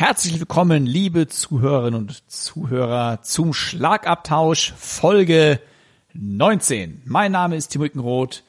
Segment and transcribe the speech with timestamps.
[0.00, 5.60] Herzlich willkommen, liebe Zuhörerinnen und Zuhörer, zum Schlagabtausch Folge
[6.14, 7.02] 19.
[7.04, 8.42] Mein Name ist Timo Ickenroth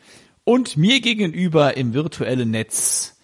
[0.45, 3.17] und mir gegenüber im virtuellen Netz,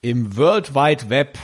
[0.00, 1.38] im World Wide Web,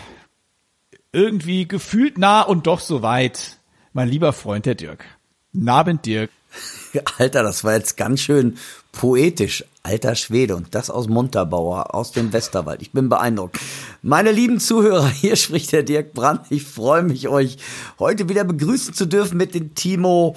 [1.12, 3.58] irgendwie gefühlt nah und doch so weit,
[3.92, 5.04] mein lieber Freund der Dirk.
[5.52, 6.32] Nabend Dirk.
[7.18, 8.58] Alter, das war jetzt ganz schön
[8.94, 9.64] poetisch.
[9.82, 12.80] Alter Schwede und das aus Montabaur, aus dem Westerwald.
[12.80, 13.58] Ich bin beeindruckt.
[14.00, 16.46] Meine lieben Zuhörer, hier spricht der Dirk Brandt.
[16.48, 17.58] Ich freue mich, euch
[17.98, 20.36] heute wieder begrüßen zu dürfen mit dem Timo.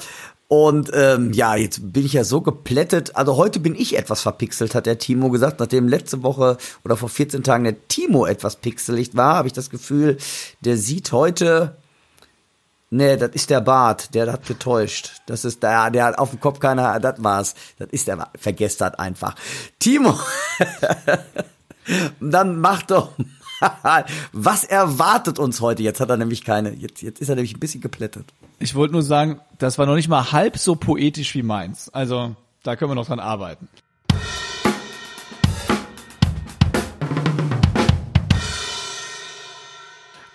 [0.50, 3.16] Und ähm, ja, jetzt bin ich ja so geplättet.
[3.16, 5.60] Also heute bin ich etwas verpixelt, hat der Timo gesagt.
[5.60, 9.70] Nachdem letzte Woche oder vor 14 Tagen der Timo etwas pixelig war, habe ich das
[9.70, 10.18] Gefühl,
[10.62, 11.78] der sieht heute
[12.90, 15.22] Nee, das ist der Bart, der hat getäuscht.
[15.26, 17.54] Das ist der, der hat auf dem Kopf keiner, das war's.
[17.78, 19.36] Das ist der, vergesst das einfach.
[19.78, 20.18] Timo,
[22.22, 23.12] dann mach doch
[23.84, 24.06] mal.
[24.32, 25.84] Was erwartet uns heute?
[25.84, 28.26] Jetzt hat er nämlich keine, jetzt, jetzt ist er nämlich ein bisschen geplättet.
[28.60, 31.90] Ich wollte nur sagen, das war noch nicht mal halb so poetisch wie meins.
[31.90, 33.68] Also, da können wir noch dran arbeiten.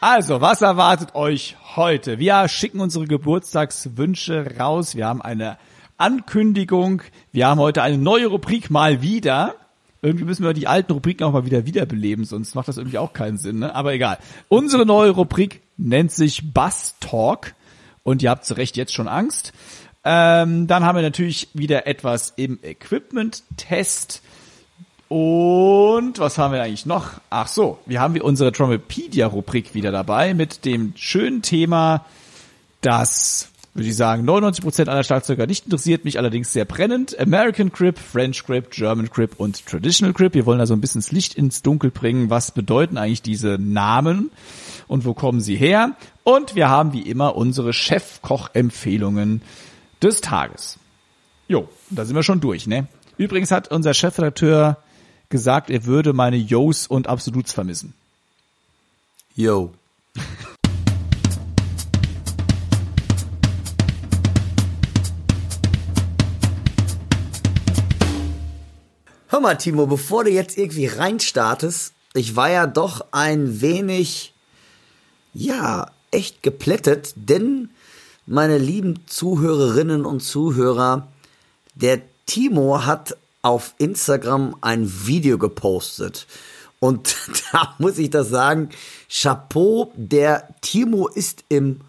[0.02, 2.18] Also, was erwartet euch heute?
[2.18, 4.96] Wir schicken unsere Geburtstagswünsche raus.
[4.96, 5.58] Wir haben eine
[5.96, 7.02] Ankündigung.
[7.30, 9.54] Wir haben heute eine neue Rubrik mal wieder.
[10.02, 13.12] Irgendwie müssen wir die alten Rubriken auch mal wieder wiederbeleben, sonst macht das irgendwie auch
[13.12, 13.60] keinen Sinn.
[13.60, 13.72] Ne?
[13.76, 14.18] Aber egal.
[14.48, 17.54] Unsere neue Rubrik nennt sich Bass Talk.
[18.02, 19.52] Und ihr habt zu Recht jetzt schon Angst.
[20.02, 24.20] Ähm, dann haben wir natürlich wieder etwas im Equipment-Test.
[25.12, 27.20] Und was haben wir eigentlich noch?
[27.28, 32.06] Ach so, wir haben wir unsere Trompedia-Rubrik wieder dabei mit dem schönen Thema,
[32.80, 37.20] das, würde ich sagen, 99% aller Schlagzeuger nicht interessiert, mich allerdings sehr brennend.
[37.20, 40.32] American Grip, French Grip, German Grip und Traditional Grip.
[40.32, 42.30] Wir wollen da so ein bisschen das Licht ins Dunkel bringen.
[42.30, 44.30] Was bedeuten eigentlich diese Namen
[44.88, 45.94] und wo kommen sie her?
[46.24, 49.42] Und wir haben wie immer unsere Chefkoch-Empfehlungen
[50.00, 50.78] des Tages.
[51.48, 52.86] Jo, da sind wir schon durch, ne?
[53.18, 54.78] Übrigens hat unser Chefredakteur
[55.32, 57.94] gesagt, er würde meine Yos und Absoluts vermissen.
[59.34, 59.72] Yo.
[69.28, 74.34] Hör mal, Timo, bevor du jetzt irgendwie reinstartest, ich war ja doch ein wenig,
[75.32, 77.70] ja, echt geplättet, denn
[78.26, 81.08] meine lieben Zuhörerinnen und Zuhörer,
[81.74, 86.26] der Timo hat auf Instagram ein Video gepostet.
[86.80, 87.16] Und
[87.52, 88.70] da muss ich das sagen,
[89.08, 91.80] Chapeau, der Timo ist im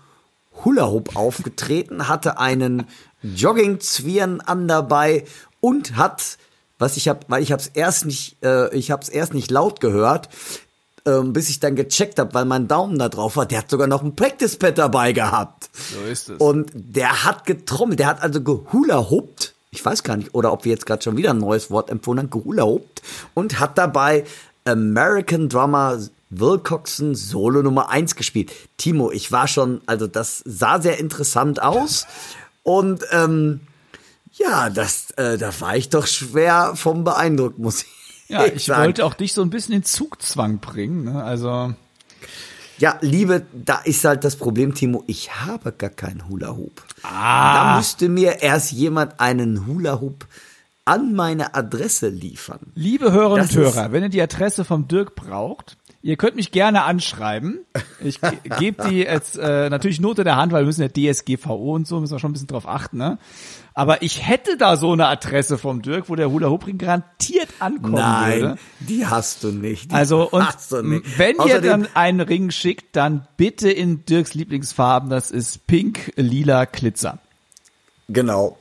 [0.63, 2.87] Hula Hoop aufgetreten, hatte einen
[3.23, 5.25] Jogging-Zwirn an dabei
[5.61, 6.37] und hat,
[6.77, 9.49] was ich habe, weil ich habe es erst nicht, äh, ich habe es erst nicht
[9.49, 10.29] laut gehört,
[11.05, 13.45] äh, bis ich dann gecheckt habe, weil mein Daumen da drauf war.
[13.45, 15.69] Der hat sogar noch ein Practice Pad dabei gehabt.
[15.73, 16.39] So ist es.
[16.39, 20.65] Und der hat getrommelt, der hat also gehula hoopt ich weiß gar nicht, oder ob
[20.65, 23.01] wir jetzt gerade schon wieder ein neues Wort empfunden haben, geurlaubt
[23.33, 24.23] und hat dabei
[24.65, 28.51] American Drummer Wilcoxon Solo Nummer 1 gespielt.
[28.77, 32.07] Timo, ich war schon, also das sah sehr interessant aus
[32.63, 33.61] und ähm,
[34.33, 37.89] ja, das, äh, da war ich doch schwer vom beeindruckt, muss ich
[38.29, 41.03] ja, ich wollte auch dich so ein bisschen in Zugzwang bringen.
[41.03, 41.23] Ne?
[41.23, 41.73] Also
[42.77, 46.83] ja, Liebe, da ist halt das Problem, Timo, ich habe gar keinen Hula-Hoop.
[47.03, 47.71] Ah.
[47.71, 50.25] Da müsste mir erst jemand einen Hula-Hoop
[50.85, 52.59] an meine Adresse liefern.
[52.75, 56.83] Liebe Hörerinnen und Hörer, wenn ihr die Adresse vom Dirk braucht, ihr könnt mich gerne
[56.83, 57.59] anschreiben.
[58.01, 61.75] Ich ge gebe die jetzt äh, natürlich Note der Hand, weil wir müssen ja DSGVO
[61.75, 62.97] und so, müssen wir schon ein bisschen drauf achten.
[62.97, 63.17] Ne?
[63.75, 67.49] Aber ich hätte da so eine Adresse vom Dirk, wo der Hula Hoop Ring garantiert
[67.59, 68.57] ankommen Nein, würde.
[68.81, 69.91] die hast du nicht.
[69.91, 70.45] Die also und
[71.17, 75.09] wenn Außerdem, ihr dann einen Ring schickt, dann bitte in Dirks Lieblingsfarben.
[75.09, 77.17] Das ist Pink, Lila, Glitzer.
[78.09, 78.57] Genau.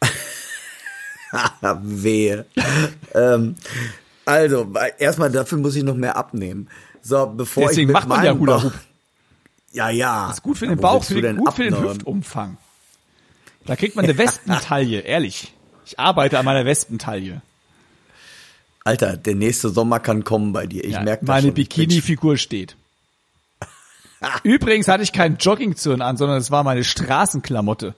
[1.82, 2.44] Wehe.
[3.14, 3.56] ähm,
[4.26, 6.68] also, erstmal dafür muss ich noch mehr abnehmen.
[7.00, 8.74] So, bevor Deswegen ich macht man ja Hula Hoop.
[9.72, 10.26] Ja, ja.
[10.26, 12.58] Das ist gut für den Bauch, für den, gut für den Hüftumfang.
[13.66, 15.52] Da kriegt man eine Wespentaille, ehrlich.
[15.86, 17.42] Ich arbeite an meiner Wespentaille.
[18.84, 20.84] Alter, der nächste Sommer kann kommen bei dir.
[20.84, 22.76] Ich Ja, merke das meine Bikini-Figur steht.
[24.42, 27.94] Übrigens hatte ich keinen Joggingzirn an, sondern es war meine Straßenklamotte.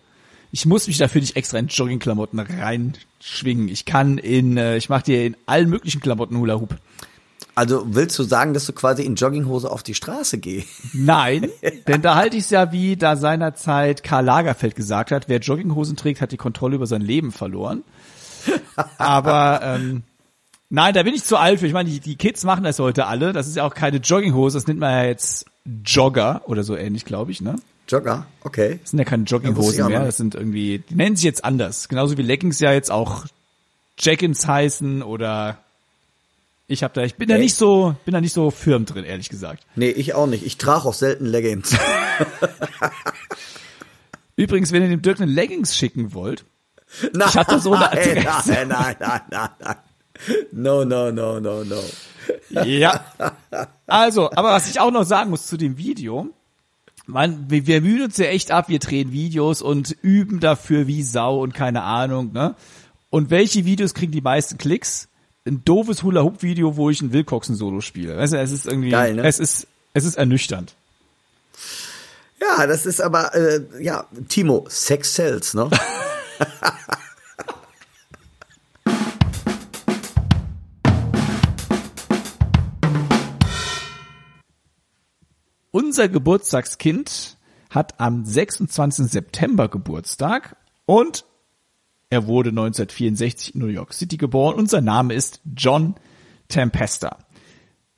[0.52, 3.68] Ich muss mich dafür nicht extra in Joggingklamotten reinschwingen.
[3.68, 6.76] Ich kann in, äh, ich mache dir in allen möglichen Klamotten Hula Hoop.
[7.54, 10.68] Also willst du sagen, dass du quasi in Jogginghose auf die Straße gehst?
[10.92, 11.48] Nein,
[11.86, 15.96] denn da halte ich es ja, wie da seinerzeit Karl Lagerfeld gesagt hat, wer Jogginghosen
[15.96, 17.84] trägt, hat die Kontrolle über sein Leben verloren.
[18.98, 20.02] Aber ähm,
[20.68, 21.66] nein, da bin ich zu alt für.
[21.66, 23.32] Ich meine, die, die Kids machen das heute alle.
[23.32, 25.46] Das ist ja auch keine Jogginghose, das nennt man ja jetzt
[25.84, 27.56] Jogger oder so ähnlich, glaube ich, ne?
[27.88, 28.78] Jogger, okay.
[28.82, 31.44] Das sind ja keine Ja, Jogginghosen auch mehr, das sind irgendwie, die nennen sich jetzt
[31.44, 31.88] anders.
[31.88, 33.26] Genauso wie Leggings ja jetzt auch
[33.98, 35.58] Jackins heißen oder
[36.66, 37.42] ich habe da, ich bin da Echt?
[37.42, 39.66] nicht so, bin da nicht so firm drin, ehrlich gesagt.
[39.76, 40.44] Nee, ich auch nicht.
[40.46, 41.76] Ich trage auch selten Leggings.
[44.36, 46.44] Übrigens, wenn ihr dem Dirk eine Leggings schicken wollt,
[47.12, 48.52] nein, Ich hatte so eine Adresse.
[48.52, 49.76] Nein, nein, nein, nein, nein.
[50.52, 51.80] No, no, no, no, no.
[52.64, 53.04] Ja.
[53.86, 56.28] Also, aber was ich auch noch sagen muss zu dem Video,
[57.06, 61.02] man, wir, wir mühen uns ja echt ab, wir drehen Videos und üben dafür wie
[61.02, 62.54] Sau und keine Ahnung, ne?
[63.10, 65.08] Und welche Videos kriegen die meisten Klicks?
[65.46, 68.16] Ein doofes Hula-Hoop-Video, wo ich ein Wilcoxen-Solo spiele.
[68.16, 69.26] Weißt du, es ist irgendwie, Geil, ne?
[69.26, 70.74] es ist, es ist ernüchternd.
[72.40, 75.68] Ja, das ist aber, äh, ja, Timo, Sex sells, ne?
[85.72, 87.36] Unser Geburtstagskind
[87.68, 89.10] hat am 26.
[89.10, 90.56] September Geburtstag
[90.86, 91.26] und
[92.10, 95.94] er wurde 1964 in New York City geboren und sein Name ist John
[96.48, 97.18] Tempesta.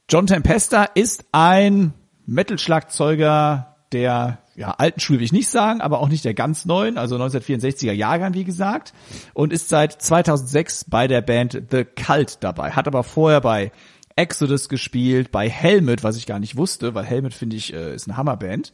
[0.09, 1.93] John Tempesta ist ein
[2.27, 6.97] Metal-Schlagzeuger der ja, alten Schule will ich nicht sagen, aber auch nicht der ganz neuen,
[6.97, 8.95] also 1964er Jahrgang, wie gesagt,
[9.35, 13.71] und ist seit 2006 bei der Band The Cult dabei, hat aber vorher bei
[14.17, 18.09] Exodus gespielt, bei Helmet, was ich gar nicht wusste, weil Helmet finde ich äh, ist
[18.09, 18.73] eine Hammerband,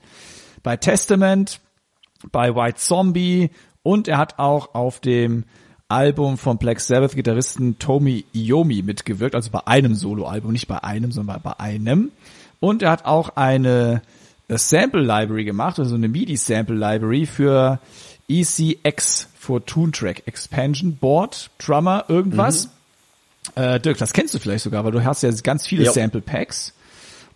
[0.62, 1.60] bei Testament,
[2.30, 3.50] bei White Zombie
[3.82, 5.44] und er hat auch auf dem
[5.88, 11.12] Album vom Black Sabbath Gitarristen Tommy Iommi mitgewirkt, also bei einem Soloalbum, nicht bei einem,
[11.12, 12.10] sondern bei einem.
[12.60, 14.00] Und er hat auch eine
[14.48, 17.78] äh, Sample Library gemacht, also eine MIDI Sample Library für
[18.28, 22.68] ECX für Toontrack Expansion Board Drummer irgendwas.
[23.56, 25.92] Äh, Dirk, das kennst du vielleicht sogar, weil du hast ja ganz viele Jo.
[25.92, 26.72] Sample Packs.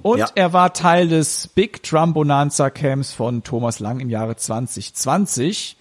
[0.03, 0.29] Und Ja.
[0.35, 5.77] er war Teil des Big Drum Bonanza Camps von Thomas Lang im Jahre 2020.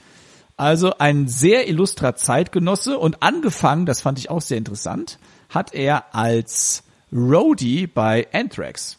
[0.58, 5.20] Also ein sehr illustrer Zeitgenosse und angefangen, das fand ich auch sehr interessant,
[5.50, 8.98] hat er als Roadie bei Anthrax.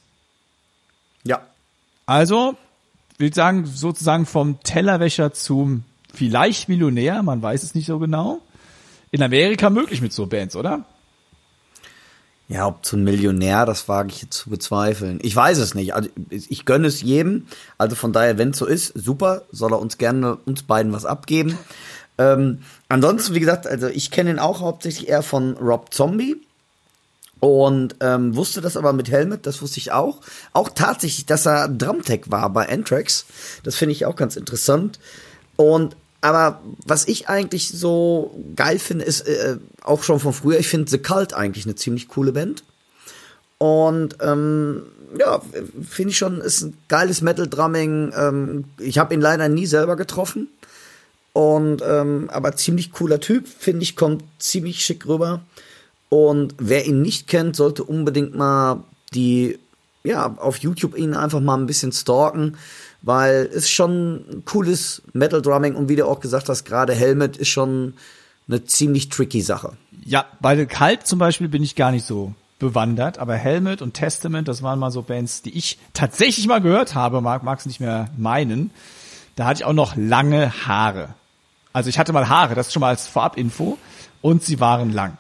[1.25, 1.43] Ja.
[2.05, 2.57] Also,
[3.19, 8.41] will sagen, sozusagen vom Tellerwäscher zum vielleicht Millionär, man weiß es nicht so genau.
[9.11, 10.85] In Amerika möglich mit so Bands, oder?
[12.49, 15.19] Ja, ob zum Millionär, das wage ich jetzt zu bezweifeln.
[15.23, 15.95] Ich weiß es nicht.
[15.95, 17.47] Also ich gönne es jedem.
[17.77, 21.05] Also von daher, wenn es so ist, super, soll er uns gerne uns beiden was
[21.05, 21.59] abgeben.
[22.19, 26.37] Ähm, ansonsten, wie gesagt, also ich kenne ihn auch hauptsächlich eher von Rob Zombie.
[27.39, 30.21] Und ähm, wusste das aber mit Helmet, das wusste ich auch.
[30.53, 33.27] Auch tatsächlich, dass er Drumtech war bei Anthrax.
[33.63, 34.99] Das finde ich auch ganz interessant.
[35.57, 35.97] Und
[36.27, 40.91] aber was ich eigentlich so geil finde, ist äh, auch schon von früher, ich finde
[40.91, 42.65] The Cult eigentlich eine ziemlich coole Band.
[43.59, 44.83] Und ähm,
[45.17, 45.41] ja,
[45.89, 48.13] finde ich schon, ist ein geiles Metal-Drumming.
[48.17, 50.49] Ähm, ich habe ihn leider nie selber getroffen.
[51.33, 55.43] Und ähm, aber ziemlich cooler Typ, finde ich, kommt ziemlich schick rüber.
[56.09, 58.83] Und wer ihn nicht kennt, sollte unbedingt mal
[59.15, 59.61] die,
[60.03, 62.57] ja, auf YouTube ihn einfach mal ein bisschen stalken,
[63.07, 67.49] weil es schon cooles Metal Drumming und wie du auch gesagt hast, gerade Helmet ist
[67.49, 67.95] schon
[68.49, 69.75] eine ziemlich tricky Sache.
[70.05, 74.49] Ja, bei Cult zum Beispiel bin ich gar nicht so bewandert, aber Helmet und Testament,
[74.49, 78.09] das waren mal so Bands, die ich tatsächlich mal gehört habe, mag mag's nicht mehr
[78.17, 78.73] meinen.
[79.37, 81.11] Da hatte ich auch noch lange Haare.
[81.73, 83.79] Also ich hatte mal Haare, das schon mal als Vorabinfo
[84.21, 85.17] und sie waren lang.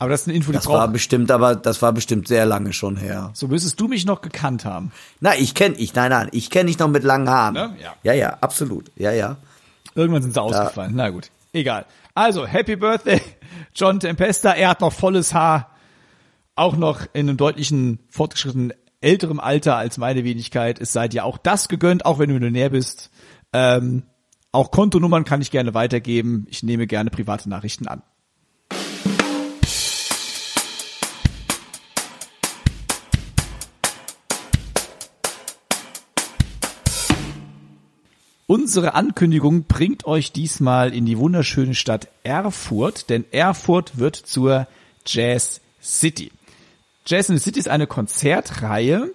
[0.00, 2.72] Aber das ist eine Info, die Das war bestimmt, aber das war bestimmt sehr lange
[2.72, 3.30] schon her.
[3.34, 4.92] So müsstest du mich noch gekannt haben.
[5.20, 7.54] Na, ich kenne ich, nein, nein, ich kenne dich noch mit langen Haaren.
[7.54, 7.76] Ne?
[7.82, 7.94] Ja.
[8.04, 8.92] ja, ja, absolut.
[8.94, 9.38] Ja, ja.
[9.96, 10.92] Irgendwann sind sie ausgefallen.
[10.94, 11.84] Na gut, egal.
[12.14, 13.20] Also, Happy Birthday,
[13.74, 14.52] John Tempesta.
[14.52, 15.70] Er hat noch volles Haar.
[16.54, 20.80] Auch noch in einem deutlichen, fortgeschrittenen, älterem Alter als meine Wenigkeit.
[20.80, 23.10] Es sei dir auch das gegönnt, auch wenn du Millionär bist.
[23.52, 24.04] Ähm,
[24.52, 26.46] auch Kontonummern kann ich gerne weitergeben.
[26.48, 28.02] Ich nehme gerne private Nachrichten an.
[38.50, 44.66] Unsere Ankündigung bringt euch diesmal in die wunderschöne Stadt Erfurt, denn Erfurt wird zur
[45.04, 46.32] Jazz City.
[47.04, 49.12] Jazz in the City ist eine Konzertreihe,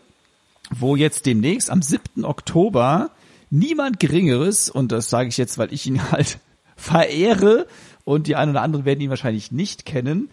[0.69, 2.25] wo jetzt demnächst am 7.
[2.25, 3.09] Oktober
[3.49, 6.37] niemand Geringeres, und das sage ich jetzt, weil ich ihn halt
[6.75, 7.65] verehre
[8.03, 10.29] und die ein oder anderen werden ihn wahrscheinlich nicht kennen,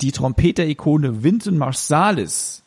[0.00, 2.62] die Trompeter-Ikone Wynton Marsalis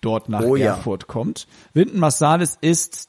[0.00, 0.74] dort nach Oh ja.
[0.74, 1.46] Erfurt kommt.
[1.72, 3.08] Wynton Marsalis ist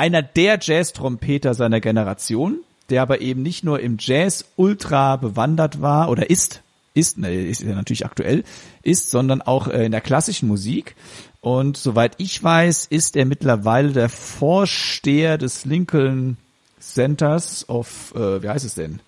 [0.00, 6.08] einer der Jazz-Trompeter seiner Generation, der aber eben nicht nur im Jazz ultra bewandert war
[6.08, 6.62] oder ist,
[6.94, 8.44] ist, ne, ist ja natürlich aktuell,
[8.82, 10.96] ist, sondern auch äh, in der klassischen Musik.
[11.42, 16.38] Und soweit ich weiß, ist er mittlerweile der Vorsteher des Lincoln
[16.80, 19.00] Centers of, äh, wie heißt es denn?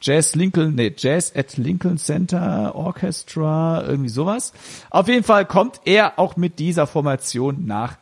[0.00, 4.54] Jazz Lincoln, nee, Jazz at Lincoln Center Orchestra, irgendwie sowas.
[4.88, 7.98] Auf jeden Fall kommt er auch mit dieser Formation nach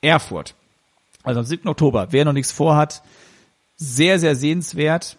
[0.00, 0.56] Erfurt.
[1.26, 1.68] Also am 7.
[1.68, 2.08] Oktober.
[2.10, 3.02] Wer noch nichts vorhat,
[3.76, 5.18] sehr, sehr sehenswert.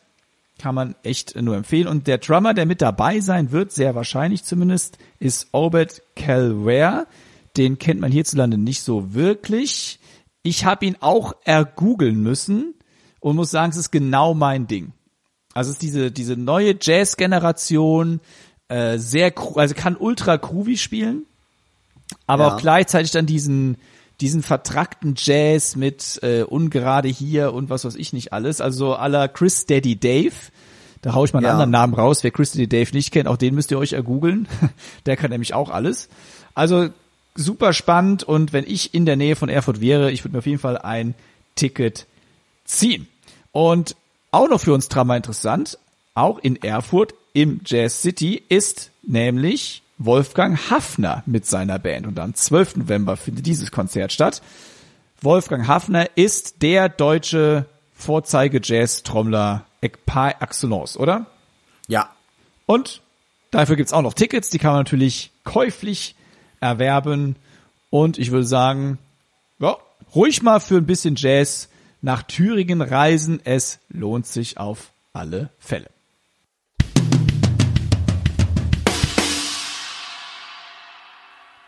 [0.57, 1.87] Kann man echt nur empfehlen.
[1.87, 7.05] Und der Drummer, der mit dabei sein wird, sehr wahrscheinlich zumindest, ist Obed Calware.
[7.57, 9.99] Den kennt man hierzulande nicht so wirklich.
[10.43, 12.73] Ich habe ihn auch ergoogeln müssen
[13.19, 14.93] und muss sagen, es ist genau mein Ding.
[15.53, 18.21] Also es ist diese, diese neue Jazz-Generation,
[18.69, 21.25] äh, sehr, also kann ultra groovy spielen,
[22.27, 22.55] aber Ja.
[22.55, 23.77] auch gleichzeitig dann diesen,
[24.21, 28.61] diesen vertrackten Jazz mit äh, ungerade hier und was weiß ich nicht alles.
[28.61, 30.33] Also la Chris Daddy Dave.
[31.01, 31.51] Da hau ich mal einen Ja.
[31.51, 32.23] anderen Namen raus.
[32.23, 34.47] Wer Chris Daddy Dave nicht kennt, auch den müsst ihr euch ergoogeln.
[35.05, 36.09] Der kann nämlich auch alles.
[36.55, 36.89] Also
[37.35, 40.47] super spannend und wenn ich in der Nähe von Erfurt wäre, ich würde mir auf
[40.47, 41.13] jeden Fall ein
[41.55, 42.07] Ticket
[42.65, 43.07] ziehen.
[43.51, 43.95] Und
[44.31, 45.77] auch noch für uns Drama interessant,
[46.15, 52.07] auch in Erfurt im Jazz City ist nämlich Wolfgang Hafner mit seiner Band.
[52.07, 52.77] Und am 12.
[52.77, 54.41] November findet dieses Konzert statt.
[55.21, 59.65] Wolfgang Hafner ist der deutsche Vorzeige-Jazz-Trommler
[60.05, 61.25] par excellence, oder?
[61.87, 62.09] Ja.
[62.65, 63.01] Und
[63.51, 66.15] dafür gibt's auch noch Tickets, die kann man natürlich käuflich
[66.59, 67.35] erwerben.
[67.89, 68.99] Und ich würde sagen,
[69.59, 69.77] ja,
[70.13, 71.69] ruhig mal für ein bisschen Jazz
[72.01, 73.39] nach Thüringen reisen.
[73.43, 75.89] Es lohnt sich auf alle Fälle.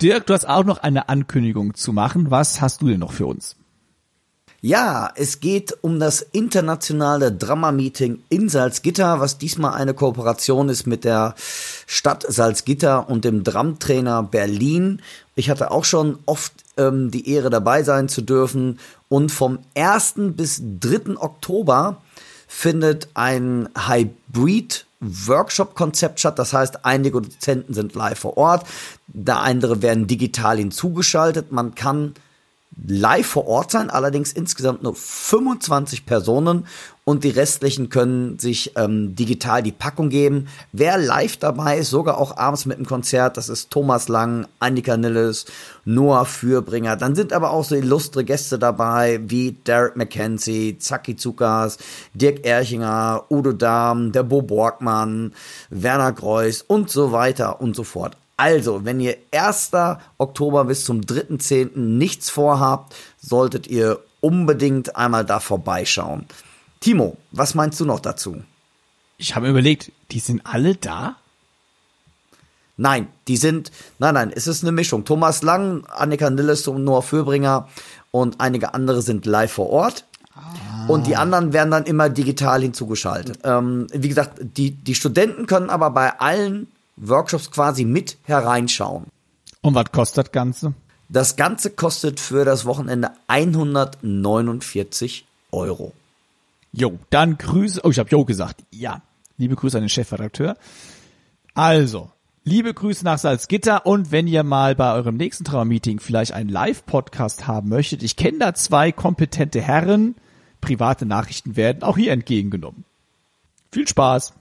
[0.01, 2.32] Dirk, du hast auch noch eine Ankündigung zu machen.
[2.32, 3.58] Was hast du denn noch für uns?
[4.62, 11.06] Ja, es geht um das internationale Drama-Meeting in Salzgitter, was diesmal eine Kooperation ist mit
[11.06, 11.36] der
[11.86, 15.01] Stadt Salzgitter und dem Drumtrainer Berlin.
[15.36, 20.15] Ich hatte auch schon oft ähm, die Ehre dabei sein zu dürfen und vom 1.
[20.36, 21.18] bis 3.
[21.18, 22.01] Oktober
[22.48, 26.39] findet ein Hybrid Workshop-Konzept statt.
[26.39, 28.65] Das heißt, einige Dozenten sind live vor Ort,
[29.08, 31.51] da andere werden digital hinzugeschaltet.
[31.51, 32.13] Man kann
[32.86, 36.68] live vor Ort sein, allerdings insgesamt nur 25 Personen
[37.10, 40.48] und die restlichen können sich ähm, digital die Packung geben.
[40.74, 44.96] Wer live dabei ist, sogar auch abends mit dem Konzert, das ist Thomas Lang, Annika
[44.96, 45.48] Nilles,
[45.86, 46.98] Noah Fürbringer.
[46.98, 51.80] Dann sind aber auch so illustre Gäste dabei, wie Derek McKenzie, Zaki Zukas,
[52.13, 55.34] Dirk Erchinger, Udo Dahm, der Bo Borgmann,
[55.72, 58.18] Werner Greuß und so weiter und so fort.
[58.38, 59.72] Also, wenn ihr 1.
[60.20, 61.72] Oktober bis zum 3.10.
[61.75, 66.28] nichts vorhabt, solltet ihr unbedingt einmal da vorbeischauen.
[66.79, 68.41] Timo, was meinst du noch dazu?
[69.17, 71.17] Ich habe überlegt, die sind alle da?
[72.77, 75.03] Nein, die sind, nein, nein, es ist eine Mischung.
[75.03, 77.67] Thomas Lang, Annika Nilles und Noah Fürbringer
[78.12, 80.05] und einige andere sind live vor Ort.
[80.88, 83.39] Und die anderen werden dann immer digital hinzugeschaltet.
[83.43, 89.07] Ähm, wie gesagt, die, die Studenten können aber bei allen Workshops quasi mit hereinschauen.
[89.62, 90.74] Und was kostet das Ganze?
[91.09, 95.93] Das Ganze kostet für das Wochenende 149 Euro.
[96.71, 97.81] Jo, dann Grüße.
[97.83, 98.63] Oh, ich habe Jo gesagt.
[98.71, 99.01] Ja,
[99.38, 100.55] liebe Grüße an den Chefredakteur.
[101.55, 102.11] Also,
[102.43, 107.47] liebe Grüße nach Salzgitter und wenn ihr mal bei eurem nächsten Trauermeeting vielleicht einen Live-Podcast
[107.47, 110.15] haben möchtet, ich kenne da zwei kompetente Herren,
[110.61, 112.85] private Nachrichten werden auch hier entgegengenommen.
[113.71, 114.33] Viel Spaß.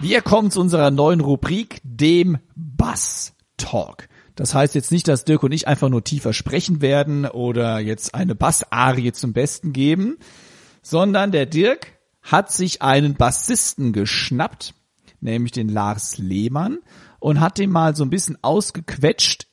[0.00, 4.08] Wir kommen zu unserer neuen Rubrik, dem Bass Talk.
[4.34, 8.14] Das heißt jetzt nicht, dass Dirk und ich einfach nur tiefer sprechen werden oder jetzt
[8.14, 10.18] eine Bassarie zum Besten geben,
[10.82, 14.74] sondern der Dirk hat sich einen Bassisten geschnappt,
[15.20, 16.78] nämlich den Lars Lehmann,
[17.20, 19.46] und hat den mal so ein bisschen ausgequetscht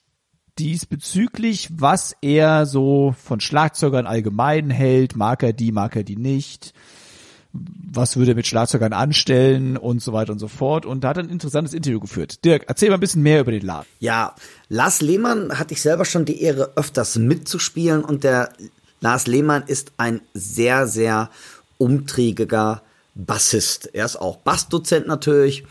[0.57, 6.73] diesbezüglich, was er so von Schlagzeugern allgemein hält, mag er die, mag er die nicht,
[7.51, 10.85] was würde er mit Schlagzeugern anstellen und so weiter und so fort.
[10.85, 12.45] Und da hat er ein interessantes Interview geführt.
[12.45, 13.87] Dirk, erzähl mal ein bisschen mehr über den Laden.
[13.99, 14.35] Ja,
[14.67, 18.53] Lars Lehmann hatte ich selber schon die Ehre, öfters mitzuspielen und der
[19.01, 21.29] Lars Lehmann ist ein sehr, sehr
[21.77, 22.83] umtriebiger
[23.15, 23.89] Bassist.
[23.93, 25.63] Er ist auch Bassdozent natürlich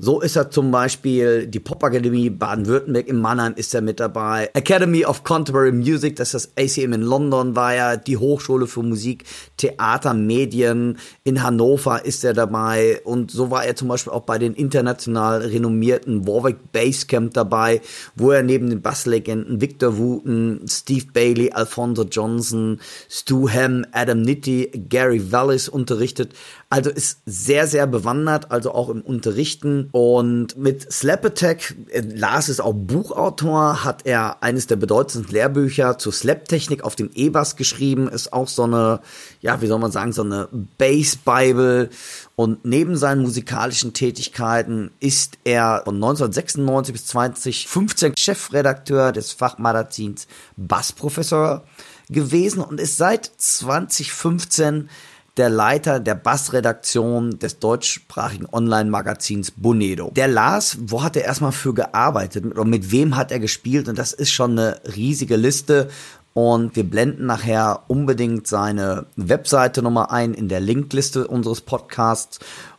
[0.00, 4.48] so ist er zum Beispiel die Popakademie Baden-Württemberg in Mannheim ist er mit dabei.
[4.54, 7.96] Academy of Contemporary Music, das ist das ACM in London, war er.
[7.96, 9.24] Die Hochschule für Musik,
[9.56, 13.00] Theater, Medien in Hannover ist er dabei.
[13.02, 17.80] Und so war er zum Beispiel auch bei den international renommierten Warwick Basecamp dabei,
[18.14, 22.78] wo er neben den Basslegenden Victor Wooten, Steve Bailey, Alfonso Johnson,
[23.10, 26.34] Stu Hamm, Adam Nitti, Gary Vallis unterrichtet.
[26.70, 29.88] Also ist sehr, sehr bewandert, also auch im Unterrichten.
[29.92, 35.96] Und mit Slap Attack, äh, Lars ist auch Buchautor, hat er eines der bedeutendsten Lehrbücher
[35.96, 39.00] zur Slap-Technik auf dem E-Bass geschrieben, ist auch so eine,
[39.40, 41.88] ja, wie soll man sagen, so eine Bass-Bible.
[42.36, 50.26] Und neben seinen musikalischen Tätigkeiten ist er von 1996 bis 2015 Chefredakteur des Fachmagazins
[50.58, 51.64] Bassprofessor
[52.10, 54.90] gewesen und ist seit 2015
[55.38, 60.10] der Leiter der Bassredaktion des deutschsprachigen Online-Magazins Bonedo.
[60.14, 63.88] Der Lars, wo hat er erstmal für gearbeitet und mit wem hat er gespielt?
[63.88, 65.88] Und das ist schon eine riesige Liste.
[66.34, 72.38] Und wir blenden nachher unbedingt seine Webseite nochmal ein in der Linkliste unseres Podcasts.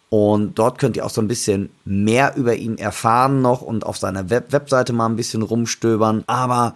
[0.09, 3.97] Und dort könnt ihr auch so ein bisschen mehr über ihn erfahren noch und auf
[3.97, 6.23] seiner Web Webseite mal ein bisschen rumstöbern.
[6.25, 6.75] Aber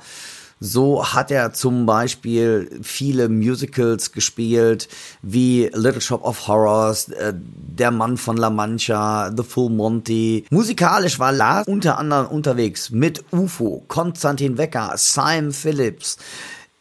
[0.64, 4.88] so hat er zum Beispiel viele Musicals gespielt,
[5.22, 10.46] wie Little Shop of Horrors, äh, Der Mann von La Mancha, The Full Monty.
[10.52, 16.18] Musikalisch war Lars unter anderem unterwegs mit UFO, Konstantin Wecker, Simon Phillips,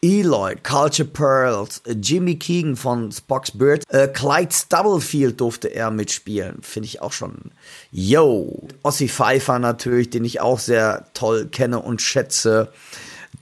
[0.01, 6.59] Eloy, Culture Pearls, Jimmy Keegan von Spock's Bird, äh, Clyde Stubblefield durfte er mitspielen.
[6.61, 7.51] Finde ich auch schon.
[7.91, 12.69] Yo, Ossi Pfeiffer natürlich, den ich auch sehr toll kenne und schätze.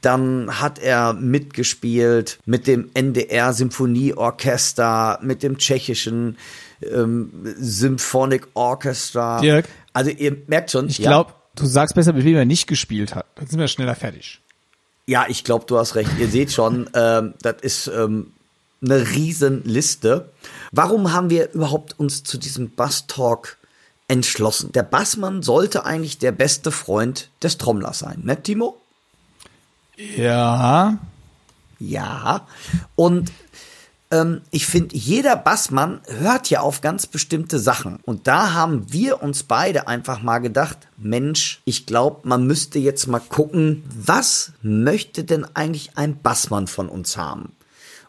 [0.01, 6.37] Dann hat er mitgespielt mit dem NDR Symphonieorchester, mit dem tschechischen
[6.81, 9.39] ähm, Symphonic Orchestra.
[9.41, 10.87] Dirk, also ihr merkt schon.
[10.87, 11.09] Ich ja.
[11.09, 13.25] glaube, du sagst besser, mit wem er nicht gespielt hat.
[13.35, 14.41] Dann sind wir schneller fertig.
[15.05, 16.11] Ja, ich glaube, du hast recht.
[16.19, 18.33] Ihr seht schon, ähm, das ist ähm,
[18.81, 20.29] eine Riesenliste.
[20.71, 23.57] Warum haben wir überhaupt uns zu diesem Bass Talk
[24.07, 24.71] entschlossen?
[24.71, 28.80] Der Bassmann sollte eigentlich der beste Freund des Trommlers sein, ne, Timo?
[30.17, 30.97] Ja.
[31.79, 32.47] Ja.
[32.95, 33.31] Und
[34.11, 37.99] ähm, ich finde, jeder Bassmann hört ja auf ganz bestimmte Sachen.
[38.03, 43.07] Und da haben wir uns beide einfach mal gedacht, Mensch, ich glaube, man müsste jetzt
[43.07, 47.53] mal gucken, was möchte denn eigentlich ein Bassmann von uns haben?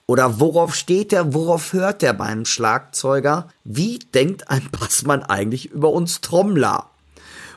[0.07, 3.48] Oder worauf steht er, worauf hört er beim Schlagzeuger?
[3.64, 6.88] Wie denkt ein Bassmann eigentlich über uns Trommler?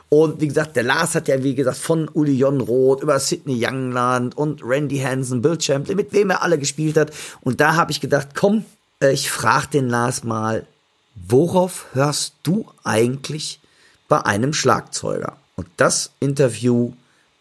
[0.08, 3.64] Und wie gesagt, der Lars hat ja, wie gesagt, von Uli Jon Roth über Sidney
[3.64, 7.12] Youngland und Randy Hansen, Bill Champlin, mit wem er alle gespielt hat.
[7.40, 8.64] Und da habe ich gedacht, komm,
[9.02, 10.66] äh, ich frage den Lars mal,
[11.14, 13.60] worauf hörst du eigentlich
[14.08, 15.36] bei einem Schlagzeuger?
[15.56, 16.92] Und das Interview,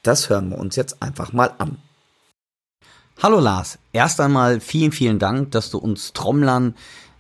[0.02, 1.78] das hören wir uns jetzt einfach mal an.
[3.22, 6.76] Hallo Lars, erst einmal vielen, vielen Dank, dass du uns Trommlern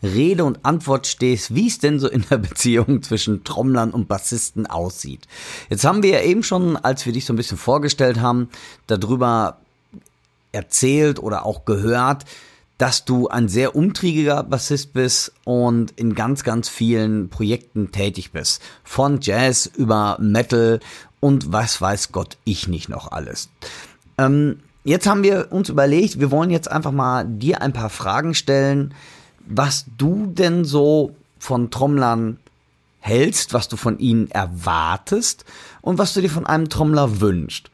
[0.05, 4.67] Rede und Antwort stehst, wie es denn so in der Beziehung zwischen Trommlern und Bassisten
[4.67, 5.27] aussieht.
[5.69, 8.49] Jetzt haben wir ja eben schon, als wir dich so ein bisschen vorgestellt haben,
[8.87, 9.57] darüber
[10.51, 12.25] erzählt oder auch gehört,
[12.77, 18.61] dass du ein sehr umtriebiger Bassist bist und in ganz, ganz vielen Projekten tätig bist.
[18.83, 20.79] Von Jazz über Metal
[21.19, 23.49] und was weiß Gott ich nicht noch alles.
[24.17, 28.33] Ähm, jetzt haben wir uns überlegt, wir wollen jetzt einfach mal dir ein paar Fragen
[28.33, 28.93] stellen,
[29.45, 32.37] was du denn so von Trommlern
[32.99, 35.45] hältst, was du von ihnen erwartest
[35.81, 37.69] und was du dir von einem Trommler wünschst.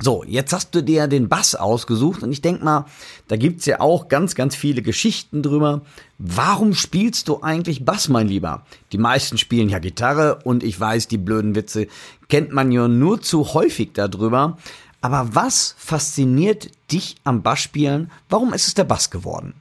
[0.00, 2.86] So, jetzt hast du dir den Bass ausgesucht und ich denk mal,
[3.26, 5.82] da gibt's ja auch ganz, ganz viele Geschichten drüber.
[6.18, 8.64] Warum spielst du eigentlich Bass, mein Lieber?
[8.92, 11.88] Die meisten spielen ja Gitarre und ich weiß, die blöden Witze
[12.28, 14.56] kennt man ja nur zu häufig darüber.
[15.00, 18.10] Aber was fasziniert dich am Bassspielen?
[18.28, 19.54] Warum ist es der Bass geworden?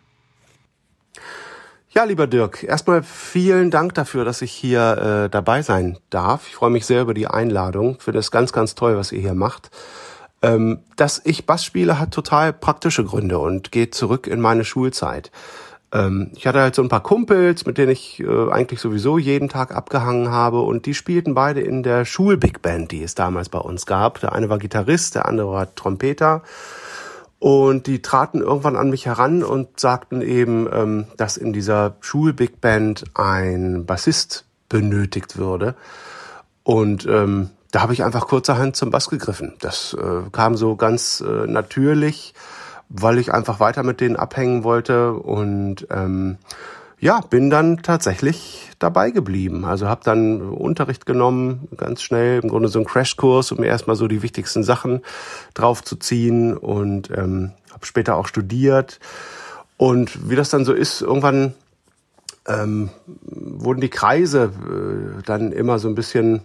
[1.89, 6.47] Ja, lieber Dirk, erstmal vielen Dank dafür, dass ich hier äh, dabei sein darf.
[6.47, 7.99] Ich freue mich sehr über die Einladung.
[7.99, 9.71] Finde es ganz, ganz toll, was ihr hier macht.
[10.41, 15.31] Ähm, dass ich Bass spiele, hat total praktische Gründe und geht zurück in meine Schulzeit.
[15.91, 19.49] Ähm, ich hatte halt so ein paar Kumpels, mit denen ich äh, eigentlich sowieso jeden
[19.49, 23.59] Tag abgehangen habe und die spielten beide in der Schul-Big Band, die es damals bei
[23.59, 24.19] uns gab.
[24.19, 26.43] Der eine war Gitarrist, der andere war Trompeter.
[27.39, 32.61] Und die traten irgendwann an mich heran und sagten eben, ähm, dass in dieser Schul-Big
[32.61, 35.75] Band ein Bassist benötigt würde.
[36.63, 39.53] Und ähm, da habe ich einfach kurzerhand zum Bass gegriffen.
[39.59, 42.33] Das äh, kam so ganz äh, natürlich,
[42.89, 46.37] weil ich einfach weiter mit denen abhängen wollte und ähm,
[46.99, 49.65] ja, bin dann tatsächlich dabei geblieben.
[49.65, 54.07] Also habe dann Unterricht genommen, ganz schnell, im Grunde so einen Crashkurs, um erstmal so
[54.07, 55.01] die wichtigsten Sachen
[55.53, 58.99] draufzuziehen und ähm, habe später auch studiert.
[59.77, 61.53] Und wie das dann so ist, irgendwann
[62.47, 66.41] ähm, wurden die Kreise äh, dann immer so ein bisschen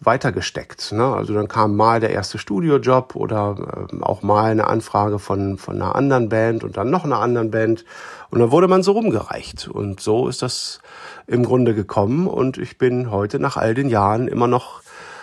[0.00, 0.92] weitergesteckt.
[0.92, 1.04] Ne?
[1.04, 5.76] Also dann kam mal der erste Studiojob oder äh, auch mal eine Anfrage von, von
[5.76, 7.84] einer anderen Band und dann noch einer anderen Band.
[8.30, 9.68] Und dann wurde man so rumgereicht.
[9.68, 10.80] Und so ist das
[11.26, 12.26] im Grunde gekommen.
[12.26, 14.82] Und ich bin heute nach all den Jahren immer noch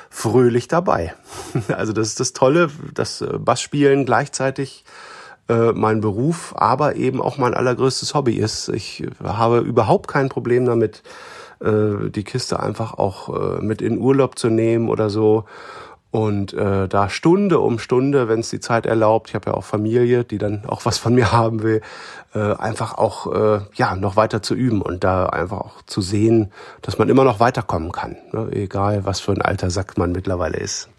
[0.09, 1.13] fröhlich dabei.
[1.69, 4.83] Also das ist das Tolle, das äh, Bassspielen gleichzeitig
[5.49, 8.69] äh, mein Beruf, aber eben auch mein allergrößtes Hobby ist.
[8.69, 11.03] Ich habe überhaupt kein Problem damit,
[11.61, 15.45] äh, die Kiste einfach auch äh, mit in Urlaub zu nehmen oder so
[16.11, 19.63] und äh, da Stunde um Stunde, wenn es die Zeit erlaubt, ich habe ja auch
[19.63, 21.81] Familie, die dann auch was von mir haben will,
[22.35, 26.51] äh, einfach auch äh, ja noch weiter zu üben und da einfach auch zu sehen,
[26.81, 28.49] dass man immer noch weiterkommen kann, ne?
[28.51, 30.89] egal was für ein alter Sack man mittlerweile ist.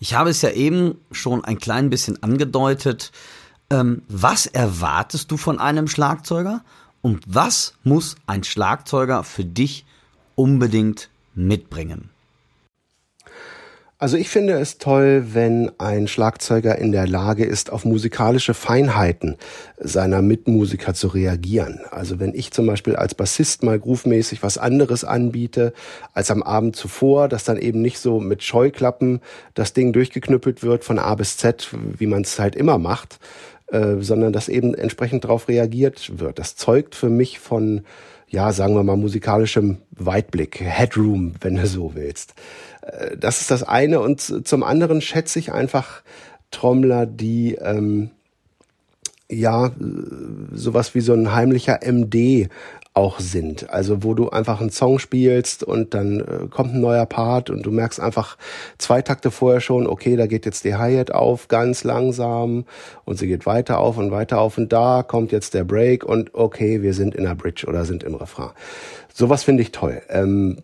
[0.00, 3.12] Ich habe es ja eben schon ein klein bisschen angedeutet.
[3.70, 6.62] Ähm, was erwartest du von einem Schlagzeuger
[7.02, 9.84] und was muss ein Schlagzeuger für dich
[10.38, 12.10] unbedingt mitbringen?
[14.00, 19.36] Also ich finde es toll, wenn ein Schlagzeuger in der Lage ist, auf musikalische Feinheiten
[19.76, 21.80] seiner Mitmusiker zu reagieren.
[21.90, 25.72] Also wenn ich zum Beispiel als Bassist mal groovmäßig was anderes anbiete
[26.14, 29.20] als am Abend zuvor, dass dann eben nicht so mit Scheuklappen
[29.54, 33.18] das Ding durchgeknüppelt wird von A bis Z, wie man es halt immer macht,
[33.72, 36.38] äh, sondern dass eben entsprechend darauf reagiert wird.
[36.38, 37.82] Das zeugt für mich von
[38.28, 42.34] ja, sagen wir mal, musikalischem Weitblick, Headroom, wenn du so willst.
[42.82, 44.00] Äh, das ist das eine.
[44.00, 46.02] Und zum anderen schätze ich einfach
[46.50, 48.10] Trommler, die ähm,
[49.30, 49.70] ja
[50.52, 52.48] sowas wie so ein heimlicher MD
[52.98, 53.70] auch sind.
[53.70, 57.64] Also wo du einfach einen Song spielst und dann äh, kommt ein neuer Part und
[57.64, 58.36] du merkst einfach
[58.76, 62.64] zwei Takte vorher schon, okay, da geht jetzt die Hi-Hat auf, ganz langsam
[63.04, 66.34] und sie geht weiter auf und weiter auf und da kommt jetzt der Break und
[66.34, 68.50] okay, wir sind in der Bridge oder sind im Refrain.
[69.14, 70.02] Sowas finde ich toll.
[70.08, 70.58] Ähm,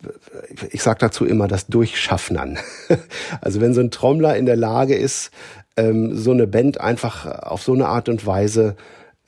[0.70, 2.58] ich sage dazu immer das Durchschaffnern.
[3.40, 5.30] also wenn so ein Trommler in der Lage ist,
[5.76, 8.76] ähm, so eine Band einfach auf so eine Art und Weise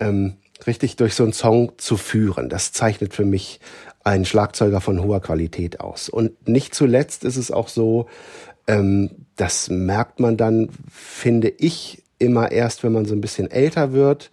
[0.01, 0.35] ähm,
[0.67, 2.49] richtig durch so einen Song zu führen.
[2.49, 3.61] Das zeichnet für mich
[4.05, 6.09] einen Schlagzeuger von hoher Qualität aus.
[6.09, 8.07] Und nicht zuletzt ist es auch so,
[8.67, 13.93] ähm, das merkt man dann, finde ich, immer erst, wenn man so ein bisschen älter
[13.93, 14.31] wird.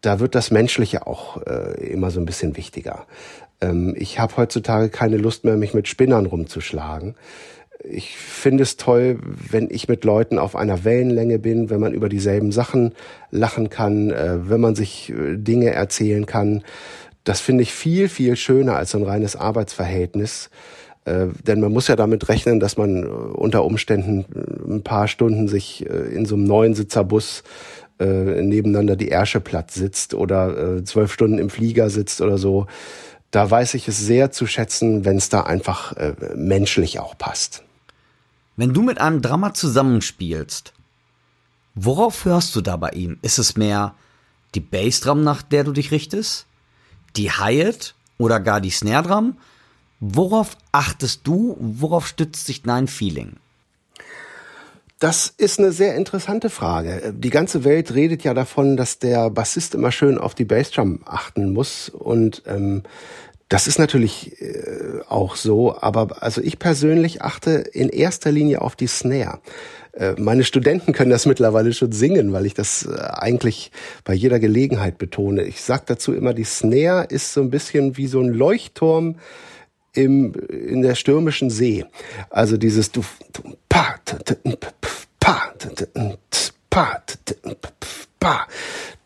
[0.00, 3.06] Da wird das Menschliche auch äh, immer so ein bisschen wichtiger.
[3.60, 7.14] Ähm, ich habe heutzutage keine Lust mehr, mich mit Spinnern rumzuschlagen
[7.90, 9.18] ich finde es toll,
[9.50, 12.92] wenn ich mit Leuten auf einer Wellenlänge bin, wenn man über dieselben Sachen
[13.30, 16.62] lachen kann, äh, wenn man sich äh, Dinge erzählen kann.
[17.24, 20.50] Das finde ich viel, viel schöner als so ein reines Arbeitsverhältnis.
[21.04, 24.24] Äh, denn man muss ja damit rechnen, dass man unter Umständen
[24.68, 27.42] ein paar Stunden sich in so einem neuen Sitzerbus
[28.02, 32.66] nebeneinander die Ärsche platt sitzt oder zwölf Stunden im Flieger sitzt oder so.
[33.30, 35.94] Da weiß ich es sehr zu schätzen, wenn es da einfach
[36.34, 37.62] menschlich auch passt.
[38.60, 40.74] Wenn du mit einem Drummer zusammenspielst,
[41.74, 43.16] worauf hörst du da bei ihm?
[43.22, 43.94] Ist es mehr
[44.54, 46.44] die Bassdrum, nach der du dich richtest?
[47.16, 49.38] Die Hi-Hat oder gar die Snare Drum?
[49.98, 51.56] Worauf achtest du?
[51.58, 53.36] Worauf stützt sich dein Feeling?
[54.98, 57.14] Das ist eine sehr interessante Frage.
[57.16, 61.54] Die ganze Welt redet ja davon, dass der Bassist immer schön auf die Bassdrum achten
[61.54, 62.82] muss und ähm,
[63.50, 68.76] das ist natürlich äh, auch so, aber also ich persönlich achte in erster Linie auf
[68.76, 69.40] die Snare.
[69.92, 73.72] Äh, meine Studenten können das mittlerweile schon singen, weil ich das äh, eigentlich
[74.04, 75.42] bei jeder Gelegenheit betone.
[75.42, 79.16] Ich sage dazu immer, die Snare ist so ein bisschen wie so ein Leuchtturm
[79.94, 81.84] im, in der stürmischen See.
[82.30, 83.96] Also dieses du, du pa,
[85.18, 85.52] pa,
[86.70, 87.02] pa,
[88.20, 88.46] pa,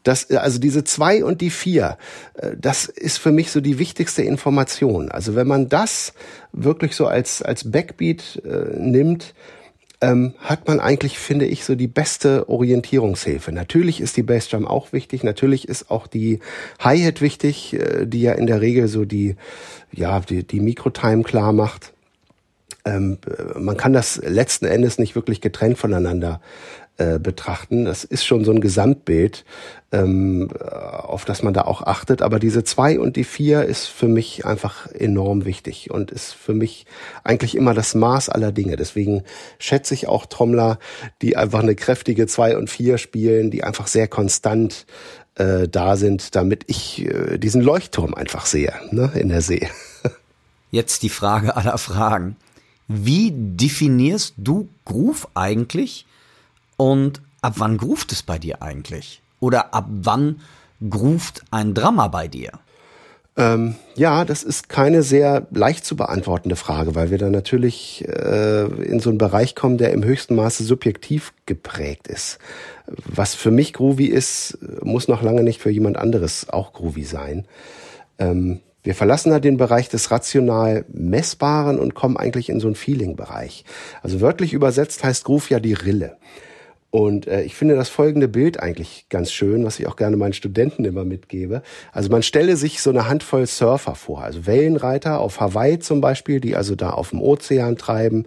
[0.04, 1.98] das, also diese zwei und die vier,
[2.34, 5.10] äh, das ist für mich so die wichtigste Information.
[5.10, 6.12] Also wenn man das
[6.52, 9.34] wirklich so als, als Backbeat äh, nimmt,
[10.00, 13.52] ähm, hat man eigentlich, finde ich, so die beste Orientierungshilfe.
[13.52, 16.40] Natürlich ist die Bassdrum auch wichtig, natürlich ist auch die
[16.78, 19.36] Hi-Hat wichtig, äh, die ja in der Regel so die,
[19.92, 21.92] ja, die, die Mikrotime klar macht.
[22.84, 23.18] Ähm,
[23.58, 26.40] man kann das letzten Endes nicht wirklich getrennt voneinander
[26.96, 27.86] äh, betrachten.
[27.86, 29.44] Das ist schon so ein Gesamtbild,
[29.90, 32.22] ähm, auf das man da auch achtet.
[32.22, 36.54] Aber diese zwei und die vier ist für mich einfach enorm wichtig und ist für
[36.54, 36.86] mich
[37.24, 38.76] eigentlich immer das Maß aller Dinge.
[38.76, 39.24] Deswegen
[39.58, 40.78] schätze ich auch Trommler,
[41.20, 44.86] die einfach eine kräftige zwei und vier spielen, die einfach sehr konstant
[45.34, 49.68] äh, da sind, damit ich äh, diesen Leuchtturm einfach sehe ne, in der See.
[50.70, 52.36] Jetzt die Frage aller Fragen.
[52.88, 56.06] Wie definierst du Groove eigentlich?
[56.76, 59.22] Und ab wann groovt es bei dir eigentlich?
[59.40, 60.40] Oder ab wann
[60.88, 62.52] groovt ein Drama bei dir?
[63.36, 68.64] Ähm, ja, das ist keine sehr leicht zu beantwortende Frage, weil wir da natürlich äh,
[68.66, 72.38] in so einen Bereich kommen, der im höchsten Maße subjektiv geprägt ist.
[72.86, 77.44] Was für mich groovy ist, muss noch lange nicht für jemand anderes auch groovy sein.
[78.18, 82.76] Ähm, wir verlassen da den Bereich des rational Messbaren und kommen eigentlich in so einen
[82.76, 83.64] Feeling-Bereich.
[84.02, 86.18] Also wörtlich übersetzt heißt Groove ja die Rille.
[86.90, 90.32] Und äh, ich finde das folgende Bild eigentlich ganz schön, was ich auch gerne meinen
[90.32, 91.62] Studenten immer mitgebe.
[91.90, 96.38] Also man stelle sich so eine Handvoll Surfer vor, also Wellenreiter auf Hawaii zum Beispiel,
[96.38, 98.26] die also da auf dem Ozean treiben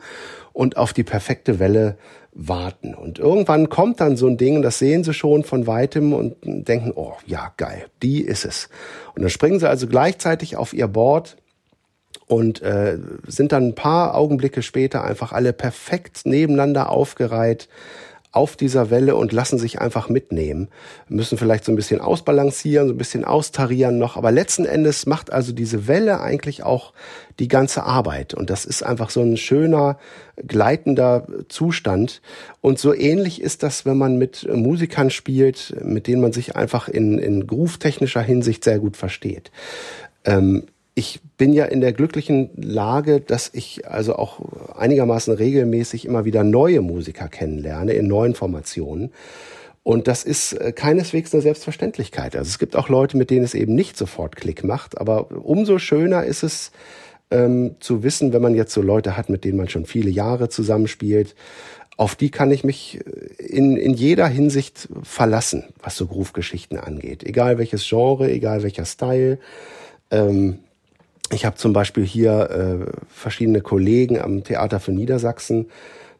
[0.52, 1.98] und auf die perfekte Welle
[2.38, 2.94] warten.
[2.94, 6.94] Und irgendwann kommt dann so ein Ding, das sehen sie schon von weitem und denken,
[6.96, 8.70] oh ja, geil, die ist es.
[9.16, 11.38] Und dann springen sie also gleichzeitig auf ihr Board
[12.28, 17.70] und äh, sind dann ein paar Augenblicke später einfach alle perfekt nebeneinander aufgereiht
[18.32, 20.68] auf dieser Welle und lassen sich einfach mitnehmen.
[21.08, 25.32] Müssen vielleicht so ein bisschen ausbalancieren, so ein bisschen austarieren noch, aber letzten Endes macht
[25.32, 26.94] also diese Welle eigentlich auch
[27.40, 29.98] die ganze Arbeit und das ist einfach so ein schöner
[30.46, 32.22] gleitender Zustand
[32.62, 36.88] und so ähnlich ist das, wenn man mit Musikern spielt, mit denen man sich einfach
[36.88, 39.52] in, in groove-technischer Hinsicht sehr gut versteht.
[40.26, 44.40] Ähm, ich bin ja in der glücklichen Lage, dass ich also auch
[44.76, 49.12] einigermaßen regelmäßig immer wieder neue Musiker kennenlerne in neuen Formationen.
[49.84, 52.36] Und das ist äh, keineswegs eine Selbstverständlichkeit.
[52.36, 54.98] Also es gibt auch Leute, mit denen es eben nicht sofort Klick macht.
[54.98, 56.72] Aber umso schöner ist es
[57.30, 60.50] ähm, zu wissen, wenn man jetzt so Leute hat, mit denen man schon viele Jahre
[60.50, 61.36] zusammenspielt,
[61.96, 63.02] auf die kann ich mich
[63.38, 67.24] in, in jeder Hinsicht verlassen, was so Groove-Geschichten angeht.
[67.24, 69.38] Egal welches Genre, egal welcher Style.
[70.10, 70.58] Ähm,
[71.32, 75.68] ich habe zum Beispiel hier äh, verschiedene Kollegen am Theater für Niedersachsen,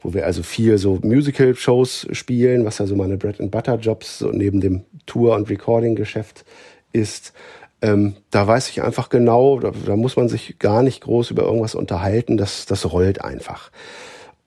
[0.02, 4.84] wo wir also viel so Musical-Shows spielen, was ja so meine Bread-and-Butter-Jobs so neben dem
[5.06, 6.46] Tour- und Recording-Geschäft
[6.92, 7.34] ist.
[7.82, 11.44] Ähm, da weiß ich einfach genau, da, da, muss man sich gar nicht groß über
[11.44, 13.72] irgendwas unterhalten, das, das rollt einfach.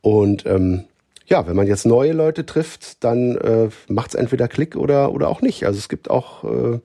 [0.01, 0.85] Und ähm,
[1.27, 5.29] ja, wenn man jetzt neue Leute trifft, dann äh, macht es entweder Klick oder, oder
[5.29, 5.65] auch nicht.
[5.65, 6.81] Also es gibt auch äh,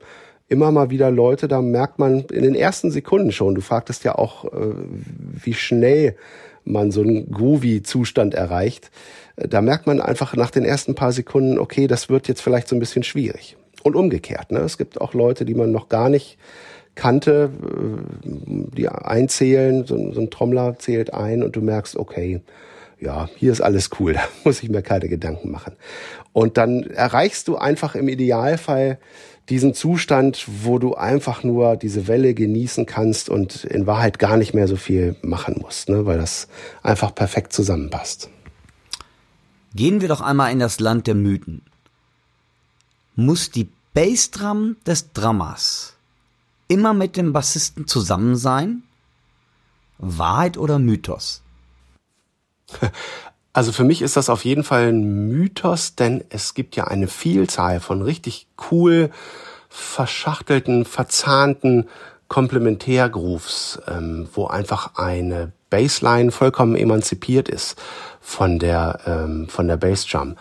[0.48, 4.14] immer mal wieder Leute, da merkt man in den ersten Sekunden schon, du fragtest ja
[4.14, 4.74] auch, äh,
[5.42, 6.16] wie schnell
[6.64, 8.90] man so einen Groovy-Zustand erreicht.
[9.36, 12.68] Äh, da merkt man einfach nach den ersten paar Sekunden, okay, das wird jetzt vielleicht
[12.68, 13.56] so ein bisschen schwierig.
[13.82, 14.60] Und umgekehrt, ne?
[14.60, 16.38] es gibt auch Leute, die man noch gar nicht
[16.94, 18.28] kannte, äh,
[18.76, 22.40] die einzählen, so, so ein Trommler zählt ein und du merkst, okay,
[22.98, 25.74] ja, hier ist alles cool, da muss ich mir keine Gedanken machen.
[26.32, 28.98] Und dann erreichst du einfach im Idealfall
[29.48, 34.54] diesen Zustand, wo du einfach nur diese Welle genießen kannst und in Wahrheit gar nicht
[34.54, 36.04] mehr so viel machen musst, ne?
[36.04, 36.48] weil das
[36.82, 38.28] einfach perfekt zusammenpasst.
[39.74, 41.62] Gehen wir doch einmal in das Land der Mythen.
[43.14, 45.94] Muss die Bassdrum des Dramas
[46.68, 48.82] immer mit dem Bassisten zusammen sein?
[49.98, 51.42] Wahrheit oder Mythos?
[53.56, 57.08] Also für mich ist das auf jeden Fall ein Mythos, denn es gibt ja eine
[57.08, 59.08] Vielzahl von richtig cool
[59.70, 61.88] verschachtelten, verzahnten
[62.28, 67.80] Komplementärgrooves, ähm, wo einfach eine Bassline vollkommen emanzipiert ist
[68.20, 70.36] von der ähm, von der Bassdrum.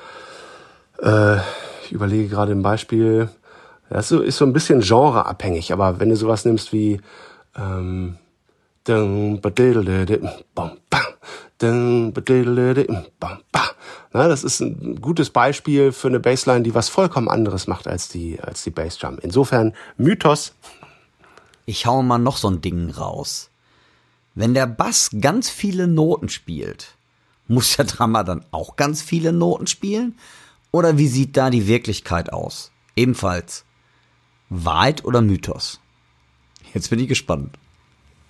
[1.02, 1.38] Äh,
[1.86, 3.30] ich überlege gerade ein Beispiel.
[3.90, 7.00] Das ist so ein bisschen genreabhängig, aber wenn du sowas nimmst wie
[7.56, 8.18] ähm,
[14.12, 18.10] na, das ist ein gutes Beispiel für eine Bassline, die was vollkommen anderes macht als
[18.10, 19.20] die, als die Bassdrum.
[19.22, 20.54] Insofern Mythos.
[21.66, 23.50] Ich hau mal noch so ein Ding raus.
[24.36, 26.96] Wenn der Bass ganz viele Noten spielt,
[27.48, 30.18] muss der Drummer dann auch ganz viele Noten spielen?
[30.72, 32.72] Oder wie sieht da die Wirklichkeit aus?
[32.96, 33.66] Ebenfalls
[34.50, 35.80] Wahrheit oder Mythos?
[36.74, 37.58] Jetzt bin ich gespannt.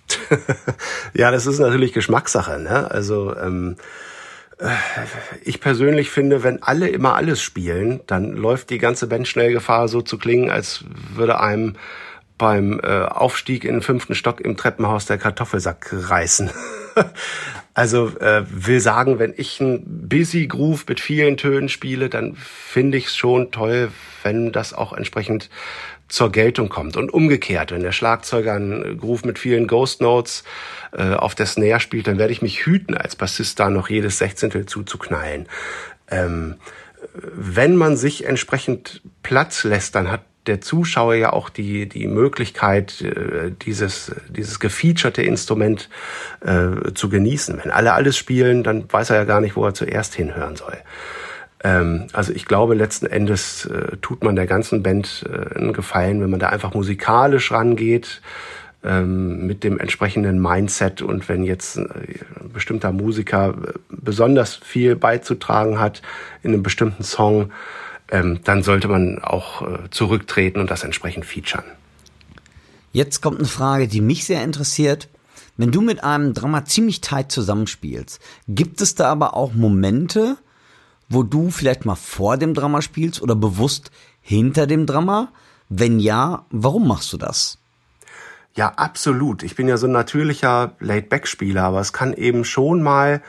[1.14, 2.58] ja, das ist natürlich Geschmackssache.
[2.58, 2.90] Ne?
[2.90, 3.76] Also ähm,
[4.58, 4.68] äh,
[5.42, 9.88] ich persönlich finde, wenn alle immer alles spielen, dann läuft die ganze Band schnell Gefahr,
[9.88, 11.76] so zu klingen, als würde einem
[12.38, 16.50] beim äh, Aufstieg in den fünften Stock im Treppenhaus der Kartoffelsack reißen.
[17.74, 22.98] also äh, will sagen, wenn ich einen Busy Groove mit vielen Tönen spiele, dann finde
[22.98, 23.90] ich es schon toll,
[24.22, 25.50] wenn das auch entsprechend
[26.08, 26.96] zur Geltung kommt.
[26.96, 30.44] Und umgekehrt, wenn der Schlagzeuger einen Groove mit vielen Ghost Notes
[30.92, 34.18] äh, auf der Snare spielt, dann werde ich mich hüten, als Bassist da noch jedes
[34.18, 35.48] Sechzehntel zuzuknallen.
[36.08, 36.56] Ähm,
[37.14, 43.00] wenn man sich entsprechend Platz lässt, dann hat der Zuschauer ja auch die, die Möglichkeit,
[43.02, 45.88] äh, dieses, dieses gefeaturete Instrument
[46.40, 47.60] äh, zu genießen.
[47.62, 50.76] Wenn alle alles spielen, dann weiß er ja gar nicht, wo er zuerst hinhören soll.
[51.64, 56.30] Ähm, also ich glaube, letzten Endes äh, tut man der ganzen Band einen Gefallen, wenn
[56.30, 58.20] man da einfach musikalisch rangeht,
[58.86, 61.88] ähm, mit dem entsprechenden Mindset und wenn jetzt ein
[62.52, 63.54] bestimmter Musiker
[63.88, 66.02] besonders viel beizutragen hat
[66.42, 67.50] in einem bestimmten Song,
[68.10, 71.64] ähm, dann sollte man auch äh, zurücktreten und das entsprechend featuren.
[72.92, 75.08] Jetzt kommt eine Frage, die mich sehr interessiert.
[75.56, 80.36] Wenn du mit einem Drama ziemlich tight zusammenspielst, gibt es da aber auch Momente,
[81.08, 83.90] wo du vielleicht mal vor dem Drama spielst oder bewusst
[84.20, 85.28] hinter dem Drama?
[85.68, 87.58] Wenn ja, warum machst du das?
[88.54, 89.42] Ja, absolut.
[89.42, 93.22] Ich bin ja so ein natürlicher Laid-Back-Spieler, aber es kann eben schon mal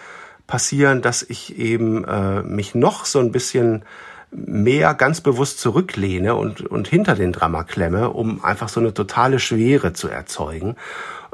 [0.48, 3.84] passieren, dass ich eben äh, mich noch so ein bisschen
[4.32, 9.40] mehr ganz bewusst zurücklehne und, und hinter den Drama klemme, um einfach so eine totale
[9.40, 10.76] Schwere zu erzeugen.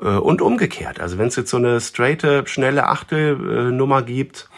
[0.02, 1.00] Äh, und umgekehrt.
[1.00, 4.50] Also wenn es jetzt so eine straighte, schnelle Achtelnummer gibt,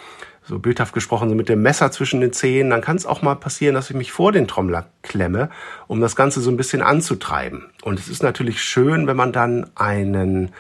[0.43, 3.35] so bildhaft gesprochen, so mit dem Messer zwischen den Zehen, dann kann es auch mal
[3.35, 5.49] passieren, dass ich mich vor den Trommler klemme,
[5.87, 7.65] um das Ganze so ein bisschen anzutreiben.
[7.81, 10.51] Und es ist natürlich schön, wenn man dann einen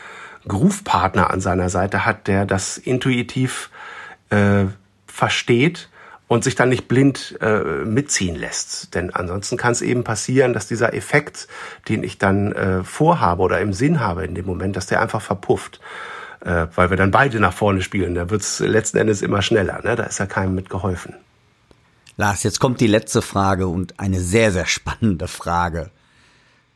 [0.47, 3.69] Groove-Partner an seiner Seite hat, der das intuitiv
[4.29, 4.65] äh,
[5.07, 5.89] versteht
[6.27, 8.95] und sich dann nicht blind äh, mitziehen lässt.
[8.95, 11.47] Denn ansonsten kann es eben passieren, dass dieser Effekt,
[11.87, 15.21] den ich dann äh, vorhabe oder im Sinn habe in dem Moment, dass der einfach
[15.21, 15.79] verpufft.
[16.45, 18.13] Äh, weil wir dann beide nach vorne spielen.
[18.13, 19.81] Da wird's letzten Endes immer schneller.
[19.83, 19.95] Ne?
[19.95, 21.15] Da ist ja keinem mit geholfen.
[22.17, 25.89] Lars, jetzt kommt die letzte Frage und eine sehr, sehr spannende Frage.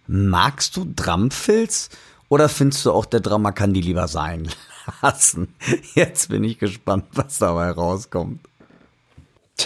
[0.08, 1.90] Magst du Drumfilz
[2.30, 4.50] oder findest du auch, der Drama kann die lieber sein
[5.02, 5.54] lassen?
[5.94, 8.49] Jetzt bin ich gespannt, was dabei rauskommt.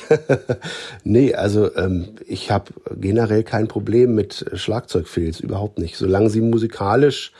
[1.03, 5.97] nee, also ähm, ich habe generell kein Problem mit Schlagzeugfilz, überhaupt nicht.
[5.97, 7.31] Solange sie musikalisch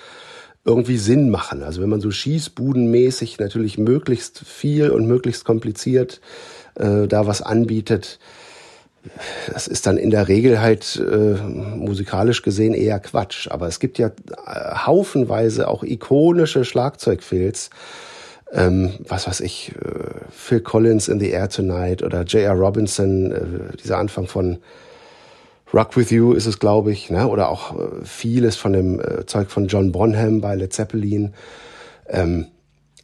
[0.65, 1.63] irgendwie Sinn machen.
[1.63, 6.21] Also wenn man so schießbudenmäßig natürlich möglichst viel und möglichst kompliziert
[6.75, 8.19] äh, da was anbietet,
[9.51, 13.49] das ist dann in der Regel halt äh, musikalisch gesehen eher Quatsch.
[13.49, 17.69] Aber es gibt ja äh, haufenweise auch ikonische Schlagzeugfilz,
[18.53, 22.53] ähm, was weiß ich, äh, Phil Collins in the Air Tonight oder J.R.
[22.53, 24.59] Robinson, äh, dieser Anfang von
[25.73, 27.27] Rock With You ist es, glaube ich, ne?
[27.27, 31.33] oder auch äh, vieles von dem äh, Zeug von John Bonham bei Led Zeppelin.
[32.07, 32.45] Ähm,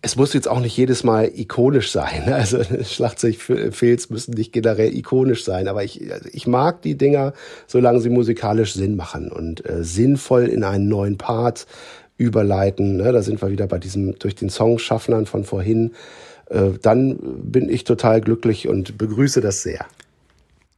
[0.02, 2.26] es muss jetzt auch nicht jedes Mal ikonisch sein.
[2.32, 7.34] Also Schlagzeugfilz müssen nicht generell ikonisch sein, aber ich, also ich mag die Dinger,
[7.66, 11.66] solange sie musikalisch Sinn machen und sinnvoll in einen neuen Part
[12.20, 12.98] überleiten.
[12.98, 13.12] Ne?
[13.12, 15.94] Da sind wir wieder bei diesem durch den Song Schaffnern von vorhin.
[16.50, 19.86] Äh, dann bin ich total glücklich und begrüße das sehr.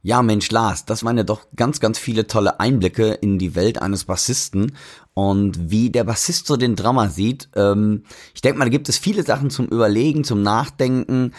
[0.04, 3.80] Ja, Mensch, Lars, das waren ja doch ganz, ganz viele tolle Einblicke in die Welt
[3.80, 4.72] eines Bassisten
[5.14, 7.48] und wie der Bassist so den Drummer sieht.
[7.54, 8.02] Ähm,
[8.34, 11.32] ich denke mal, da gibt es viele Sachen zum Überlegen, zum Nachdenken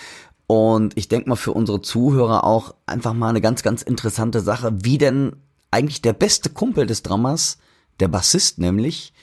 [0.48, 4.72] und ich denke mal für unsere Zuhörer auch einfach mal eine ganz, ganz interessante Sache,
[4.84, 5.36] wie denn
[5.72, 7.58] eigentlich der beste Kumpel des Drummers,
[8.00, 9.14] der Bassist nämlich,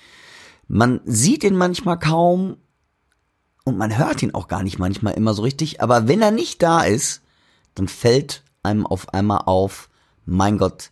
[0.70, 2.56] man sieht ihn manchmal kaum
[3.64, 6.62] und man hört ihn auch gar nicht manchmal immer so richtig, aber wenn er nicht
[6.62, 7.22] da ist,
[7.74, 9.90] dann fällt einem auf einmal auf,
[10.26, 10.90] mein Gott,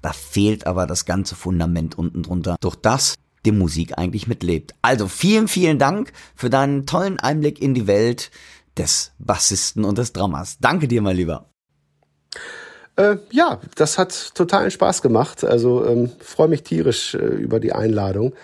[0.00, 3.14] da fehlt aber das ganze Fundament unten drunter, durch das
[3.46, 4.74] die Musik eigentlich mitlebt.
[4.82, 8.32] Also vielen, vielen Dank für deinen tollen Einblick in die Welt
[8.76, 10.58] des Bassisten und des Dramas.
[10.60, 11.48] Danke dir mal lieber.
[12.96, 15.44] Äh, ja, das hat totalen Spaß gemacht.
[15.44, 18.34] Also ähm, freue mich tierisch äh, über die Einladung.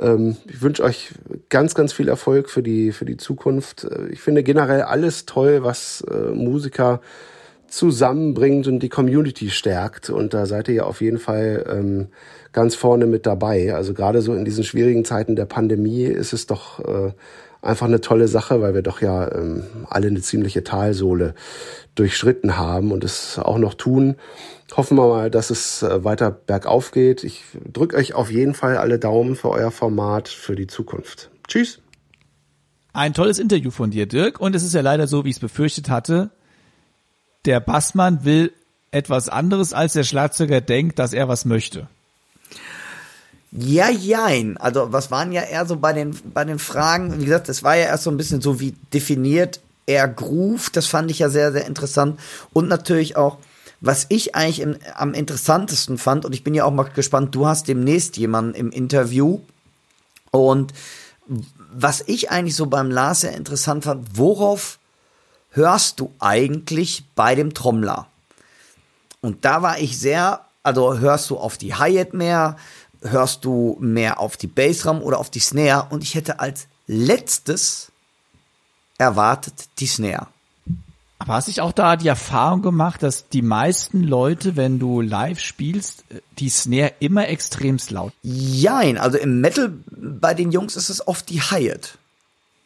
[0.00, 1.12] Ähm, ich wünsche euch
[1.48, 3.84] ganz, ganz viel Erfolg für die, für die Zukunft.
[3.84, 7.00] Äh, ich finde generell alles toll, was äh, Musiker
[7.68, 10.10] zusammenbringt und die Community stärkt.
[10.10, 12.08] Und da seid ihr ja auf jeden Fall ähm,
[12.52, 13.74] ganz vorne mit dabei.
[13.74, 17.12] Also gerade so in diesen schwierigen Zeiten der Pandemie ist es doch äh,
[17.62, 21.34] einfach eine tolle Sache, weil wir doch ja ähm, alle eine ziemliche Talsohle
[21.94, 24.16] durchschritten haben und es auch noch tun.
[24.76, 27.24] Hoffen wir mal, dass es äh, weiter bergauf geht.
[27.24, 27.42] Ich
[27.72, 31.30] drücke euch auf jeden Fall alle Daumen für euer Format für die Zukunft.
[31.48, 31.80] Tschüss.
[32.92, 34.40] Ein tolles Interview von dir, Dirk.
[34.40, 36.30] Und es ist ja leider so, wie ich es befürchtet hatte.
[37.44, 38.52] Der Bassmann will
[38.90, 41.88] etwas anderes, als der Schlagzeuger denkt, dass er was möchte.
[43.52, 44.56] Ja, jein.
[44.58, 47.18] Also, was waren ja eher so bei den, bei den Fragen?
[47.20, 50.70] Wie gesagt, das war ja erst so ein bisschen so wie definiert eher Groove.
[50.70, 52.20] Das fand ich ja sehr, sehr interessant.
[52.52, 53.38] Und natürlich auch,
[53.80, 57.46] was ich eigentlich im, am interessantesten fand, und ich bin ja auch mal gespannt, du
[57.46, 59.40] hast demnächst jemanden im Interview.
[60.30, 60.72] Und
[61.72, 64.78] was ich eigentlich so beim Lars sehr interessant fand, worauf
[65.50, 68.06] hörst du eigentlich bei dem Trommler?
[69.20, 72.56] Und da war ich sehr, also hörst du auf die Hi-Hat mehr,
[73.02, 75.88] hörst du mehr auf die Bassdrum oder auf die Snare?
[75.90, 77.92] Und ich hätte als letztes
[78.98, 80.28] erwartet die Snare.
[81.18, 85.38] Aber hast du auch da die Erfahrung gemacht, dass die meisten Leute, wenn du live
[85.38, 86.04] spielst,
[86.38, 88.14] die Snare immer extremst laut?
[88.22, 91.98] Jein, also im Metal bei den Jungs ist es oft die Hi-Hat.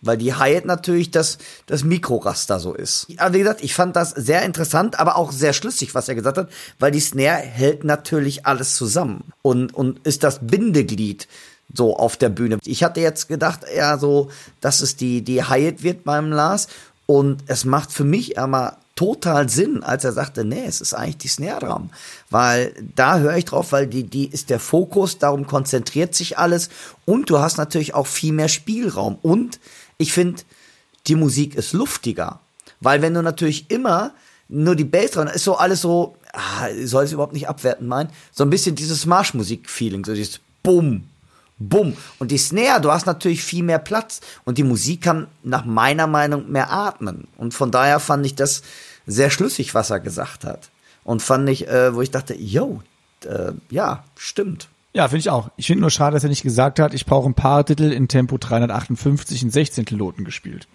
[0.05, 3.07] Weil die Hi-Hat natürlich das, das Mikroraster so ist.
[3.17, 6.39] Aber wie gesagt, ich fand das sehr interessant, aber auch sehr schlüssig, was er gesagt
[6.39, 9.33] hat, weil die Snare hält natürlich alles zusammen.
[9.43, 11.29] Und, und ist das Bindeglied
[11.73, 12.59] so auf der Bühne.
[12.65, 14.31] Ich hatte jetzt gedacht, eher so,
[14.61, 16.69] dass es die, die Hi-Hat wird beim Lars.
[17.07, 21.19] Und es macht für mich aber total Sinn, als er sagte, nee, es ist eigentlich
[21.19, 21.91] die Snare Drum,
[22.31, 26.69] weil da höre ich drauf, weil die die ist der Fokus, darum konzentriert sich alles.
[27.05, 29.19] Und du hast natürlich auch viel mehr Spielraum.
[29.21, 29.59] Und
[30.05, 30.43] ich finde
[31.07, 32.41] die Musik ist luftiger,
[32.81, 34.13] weil wenn du natürlich immer
[34.49, 38.11] nur die Bass dran ist so alles so, ah, soll es überhaupt nicht abwerten meinen,
[38.33, 41.05] so ein bisschen dieses Marschmusik Feeling, so dieses Bumm
[41.59, 41.97] Bumm.
[42.19, 46.07] Und die Snare, du hast natürlich viel mehr Platz und die Musik kann nach meiner
[46.07, 47.29] Meinung mehr atmen.
[47.37, 48.63] Und von daher fand ich das
[49.07, 50.71] sehr schlüssig, was er gesagt hat.
[51.05, 52.83] Und fand ich, äh, wo ich dachte, yo,
[53.25, 54.69] äh, ja, stimmt.
[54.95, 55.51] Ja, finde ich auch.
[55.57, 58.09] Ich finde nur schade, dass er nicht gesagt hat, ich brauche ein paar Titel in
[58.09, 60.69] Tempo 358 in 16 Noten gespielt.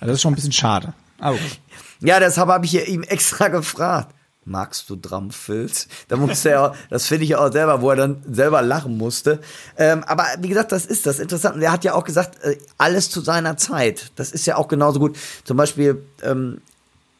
[0.00, 0.94] Also das ist schon ein bisschen schade.
[1.18, 1.60] Aber gut.
[2.00, 4.14] Ja, deshalb habe ich ihm extra gefragt
[4.48, 5.88] magst du Drumfilz?
[6.08, 9.40] Da musste er, das finde ich auch selber, wo er dann selber lachen musste.
[9.76, 11.62] Ähm, aber wie gesagt, das ist das Interessante.
[11.62, 14.10] Er hat ja auch gesagt, äh, alles zu seiner Zeit.
[14.16, 15.16] Das ist ja auch genauso gut.
[15.44, 16.60] Zum Beispiel, ähm,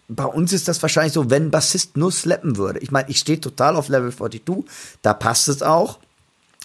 [0.08, 2.78] bei uns ist das wahrscheinlich so, wenn Bassist nur slappen würde.
[2.80, 4.64] Ich meine, ich stehe total auf Level 42,
[5.02, 5.98] da passt es auch.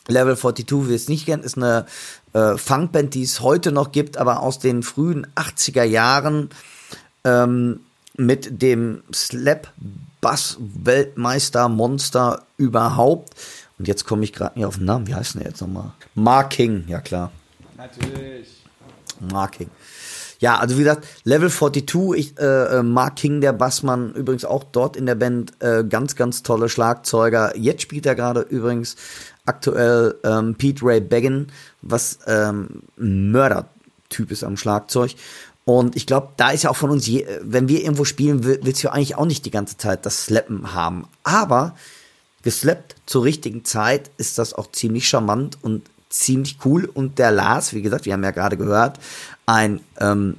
[0.08, 1.86] Level 42, wie es nicht kennt, ist eine
[2.34, 6.50] äh, Funkband, die es heute noch gibt, aber aus den frühen 80er Jahren
[7.24, 7.80] ähm,
[8.16, 9.72] mit dem Slap
[10.22, 13.34] Bass-Weltmeister, Monster überhaupt.
[13.80, 15.08] Und jetzt komme ich gerade nicht auf den Namen.
[15.08, 15.92] Wie heißt der jetzt nochmal?
[16.16, 17.32] Marking, ja klar.
[17.78, 18.64] Natürlich.
[19.20, 19.70] Marking.
[20.40, 24.66] Ja, also wie gesagt, Level 42, ich, äh, äh, Mark King, der Bassmann, übrigens auch
[24.66, 27.56] dort in der Band, äh, ganz, ganz tolle Schlagzeuger.
[27.56, 28.98] Jetzt spielt er gerade übrigens
[29.46, 31.48] aktuell ähm, Pete Ray Beggin,
[31.82, 35.16] was ähm, ein Mördertyp ist am Schlagzeug.
[35.66, 38.84] Und ich glaube, da ist ja auch von uns, je, wenn wir irgendwo spielen, willst
[38.84, 41.08] du ja eigentlich auch nicht die ganze Zeit das Slappen haben.
[41.24, 41.76] Aber
[42.42, 46.86] geslappt zur richtigen Zeit ist das auch ziemlich charmant und ziemlich cool.
[46.86, 49.00] Und der Lars, wie gesagt, wir haben ja gerade gehört,
[49.46, 50.38] ein, ähm,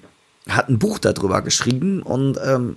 [0.48, 2.76] hat ein Buch darüber geschrieben und ähm,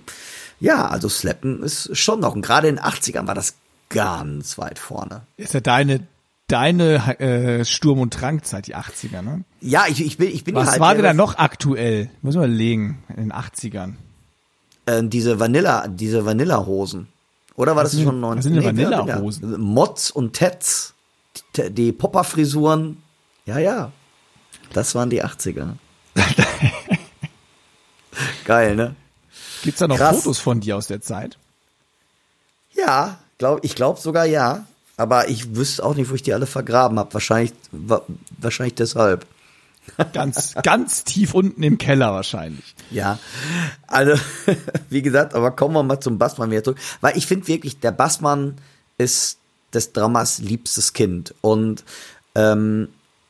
[0.58, 2.34] ja, also Slappen ist schon noch.
[2.34, 3.54] Und gerade in den 80ern war das
[3.90, 5.22] ganz weit vorne.
[5.36, 6.06] Ist ja deine
[6.48, 9.44] deine äh, Sturm- und Drangzeit, die 80er, ne?
[9.60, 12.10] Ja, ich, ich bin, ich bin Was halt war denn da noch aktuell?
[12.22, 13.94] Muss man überlegen, in den 80ern.
[14.86, 17.08] Äh, diese Vanilla, diese Vanilla-Hosen.
[17.54, 18.36] Oder war was das sind, schon 90?
[18.38, 19.60] Was sind nee, Vanilla-Hosen?
[19.60, 20.94] Mods und Tets,
[21.56, 23.02] die, die Popper-Frisuren.
[23.44, 23.92] Ja, ja.
[24.72, 25.74] Das waren die 80er.
[28.44, 28.96] Geil, ne?
[29.62, 30.22] Gibt's da noch Krass.
[30.22, 31.36] Fotos von dir aus der Zeit?
[32.72, 34.66] Ja, glaub, ich glaube sogar ja.
[34.98, 37.14] Aber ich wüsste auch nicht, wo ich die alle vergraben habe.
[37.14, 37.52] Wahrscheinlich,
[38.40, 39.24] wahrscheinlich deshalb.
[40.12, 42.74] Ganz, ganz tief unten im Keller wahrscheinlich.
[42.90, 43.18] Ja,
[43.86, 44.20] also
[44.90, 46.78] wie gesagt, aber kommen wir mal zum Bassmann wieder zurück.
[47.00, 48.56] Weil ich finde wirklich, der Bassmann
[48.98, 49.38] ist
[49.72, 51.34] des Dramas liebstes Kind.
[51.40, 51.84] Und
[52.34, 52.88] ähm,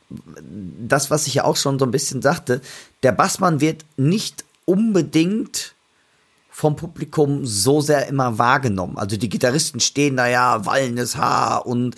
[0.09, 2.61] das, was ich ja auch schon so ein bisschen sagte,
[3.03, 5.75] der Bassmann wird nicht unbedingt
[6.59, 8.97] vom Publikum so sehr immer wahrgenommen.
[8.97, 11.95] Also die Gitarristen stehen da ja, wallendes Haar und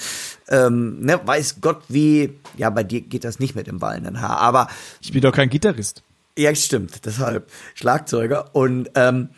[0.49, 4.37] ähm, ne, weiß Gott wie, ja, bei dir geht das nicht mit dem wallenden Haar,
[4.37, 4.67] aber.
[5.01, 6.03] Ich bin doch kein Gitarrist.
[6.37, 8.53] Ja, stimmt, deshalb Schlagzeuger.
[8.53, 9.29] Und ähm,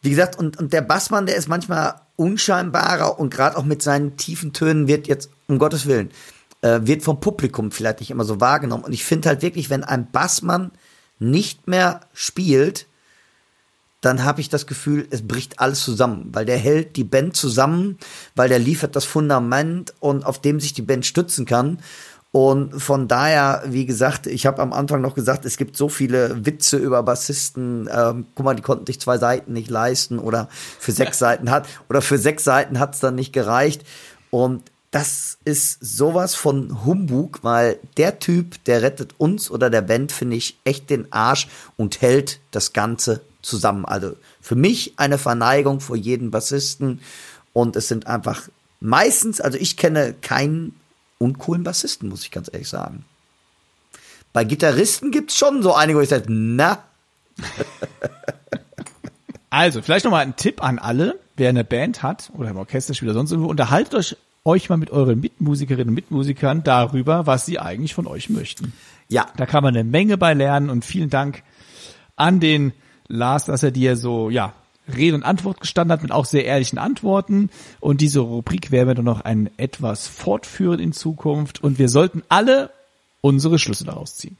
[0.00, 4.16] wie gesagt, und, und der Bassmann, der ist manchmal unscheinbarer und gerade auch mit seinen
[4.16, 6.08] tiefen Tönen wird jetzt, um Gottes Willen,
[6.62, 8.84] äh, wird vom Publikum vielleicht nicht immer so wahrgenommen.
[8.84, 10.70] Und ich finde halt wirklich, wenn ein Bassmann
[11.18, 12.86] nicht mehr spielt,
[14.00, 17.98] dann habe ich das Gefühl, es bricht alles zusammen, weil der hält die Band zusammen,
[18.34, 21.78] weil der liefert das Fundament und auf dem sich die Band stützen kann.
[22.32, 26.46] Und von daher, wie gesagt, ich habe am Anfang noch gesagt, es gibt so viele
[26.46, 27.88] Witze über Bassisten.
[27.92, 30.48] Ähm, guck mal, die konnten sich zwei Seiten nicht leisten oder
[30.78, 33.84] für sechs Seiten hat oder für sechs Seiten hat es dann nicht gereicht.
[34.30, 40.12] Und das ist sowas von Humbug, weil der Typ, der rettet uns oder der Band,
[40.12, 43.84] finde ich, echt den Arsch und hält das Ganze zusammen.
[43.84, 47.00] Also für mich eine Verneigung vor jedem Bassisten
[47.52, 48.48] und es sind einfach
[48.80, 50.74] meistens, also ich kenne keinen
[51.18, 53.04] uncoolen Bassisten, muss ich ganz ehrlich sagen.
[54.32, 56.82] Bei Gitarristen gibt's schon so einige, wo ich sage, na.
[59.52, 63.32] Also, vielleicht nochmal ein Tipp an alle, wer eine Band hat oder im Orchesterspieler sonst
[63.32, 68.06] irgendwo, unterhaltet euch, euch mal mit euren Mitmusikerinnen und Mitmusikern darüber, was sie eigentlich von
[68.06, 68.72] euch möchten.
[69.08, 69.26] Ja.
[69.36, 71.42] Da kann man eine Menge bei lernen und vielen Dank
[72.14, 72.72] an den
[73.10, 74.54] Lars, dass er dir so, ja,
[74.96, 77.50] Rede und Antwort gestanden hat mit auch sehr ehrlichen Antworten.
[77.80, 81.62] Und diese Rubrik werden wir dann noch ein etwas fortführen in Zukunft.
[81.62, 82.70] Und wir sollten alle
[83.20, 84.36] unsere Schlüsse daraus ziehen.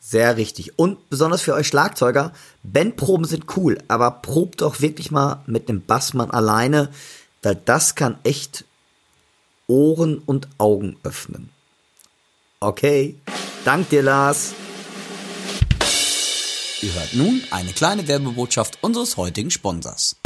[0.00, 0.78] Sehr richtig.
[0.78, 2.32] Und besonders für euch Schlagzeuger,
[2.62, 6.90] Bandproben sind cool, aber probt doch wirklich mal mit dem Bassmann alleine,
[7.42, 8.64] weil das kann echt
[9.66, 11.50] Ohren und Augen öffnen.
[12.60, 13.16] Okay,
[13.64, 14.54] dank dir, Lars.
[16.82, 20.16] Ihr hört nun eine kleine Werbebotschaft unseres heutigen Sponsors.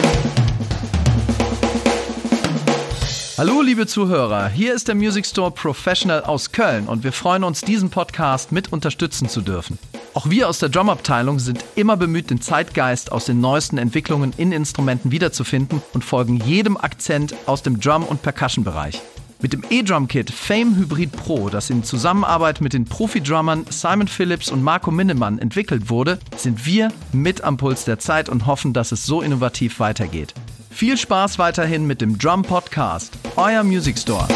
[3.38, 7.60] Hallo liebe Zuhörer, hier ist der Music Store Professional aus Köln und wir freuen uns,
[7.60, 9.78] diesen Podcast mit unterstützen zu dürfen.
[10.12, 14.50] Auch wir aus der Drumabteilung sind immer bemüht, den Zeitgeist aus den neuesten Entwicklungen in
[14.50, 19.00] Instrumenten wiederzufinden und folgen jedem Akzent aus dem Drum- und Percussion-Bereich.
[19.42, 24.62] Mit dem E-Drum-Kit Fame Hybrid Pro, das in Zusammenarbeit mit den Profi-Drummern Simon Phillips und
[24.62, 29.06] Marco Minnemann entwickelt wurde, sind wir mit am Puls der Zeit und hoffen, dass es
[29.06, 30.34] so innovativ weitergeht.
[30.68, 34.28] Viel Spaß weiterhin mit dem Drum Podcast, euer Music Store.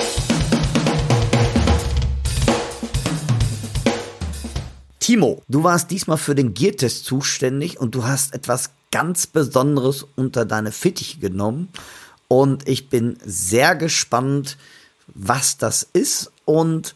[5.01, 10.47] Timo, du warst diesmal für den Gear-Test zuständig und du hast etwas ganz Besonderes unter
[10.47, 11.69] deine Fittiche genommen.
[12.29, 14.57] Und ich bin sehr gespannt,
[15.15, 16.95] was das ist und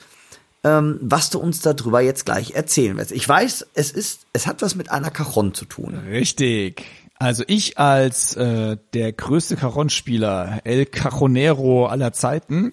[0.65, 3.13] ähm, was du uns darüber jetzt gleich erzählen wirst.
[3.13, 5.95] Ich weiß, es ist, es hat was mit einer Cajon zu tun.
[6.11, 6.85] Richtig.
[7.19, 12.73] Also ich als äh, der größte Cajon-Spieler, El Cajonero aller Zeiten,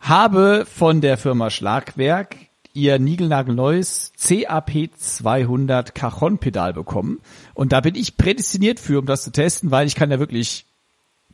[0.00, 2.36] habe von der Firma Schlagwerk
[2.72, 7.20] ihr niegelnagelneues CAP 200 Cajon-Pedal bekommen.
[7.54, 10.66] Und da bin ich prädestiniert für, um das zu testen, weil ich kann ja wirklich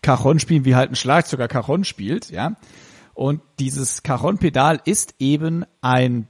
[0.02, 2.56] Cajon spielen, wie halt ein Schlagzeuger Cajon spielt, ja.
[3.14, 6.28] Und dieses Cajon-Pedal ist eben ein,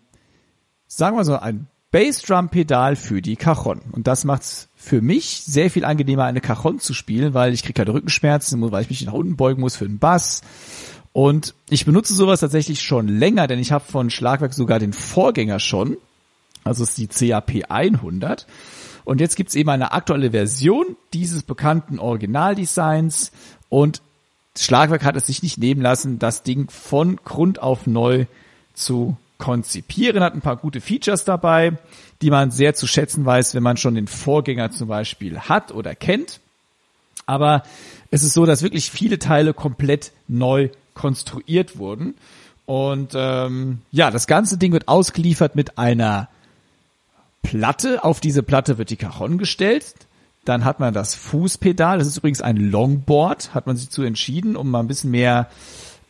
[0.87, 3.81] sagen wir so, ein Bassdrum-Pedal für die Cajon.
[3.91, 7.85] Und das macht's für mich sehr viel angenehmer, eine Cajon zu spielen, weil ich kriege
[7.85, 10.43] keine Rückenschmerzen, weil ich mich nach unten beugen muss für den Bass.
[11.13, 15.59] Und ich benutze sowas tatsächlich schon länger, denn ich habe von Schlagwerk sogar den Vorgänger
[15.59, 15.97] schon.
[16.63, 18.47] Also ist die CAP 100.
[19.05, 23.31] Und jetzt gibt's eben eine aktuelle Version dieses bekannten Originaldesigns
[23.69, 24.03] und
[24.57, 28.27] Schlagwerk hat es sich nicht nehmen lassen, das Ding von Grund auf neu
[28.75, 31.73] zu konzipieren, hat ein paar gute Features dabei,
[32.23, 35.95] die man sehr zu schätzen weiß, wenn man schon den Vorgänger zum Beispiel hat oder
[35.95, 36.41] kennt.
[37.27, 37.65] Aber
[38.11, 42.15] es ist so, dass wirklich viele Teile komplett neu konstruiert wurden.
[42.65, 46.29] Und ähm, ja, das ganze Ding wird ausgeliefert mit einer
[47.43, 48.03] Platte.
[48.05, 49.95] Auf diese Platte wird die Cajon gestellt.
[50.47, 51.99] Dann hat man das Fußpedal.
[51.99, 55.51] Das ist übrigens ein Longboard, hat man sich zu entschieden, um mal ein bisschen mehr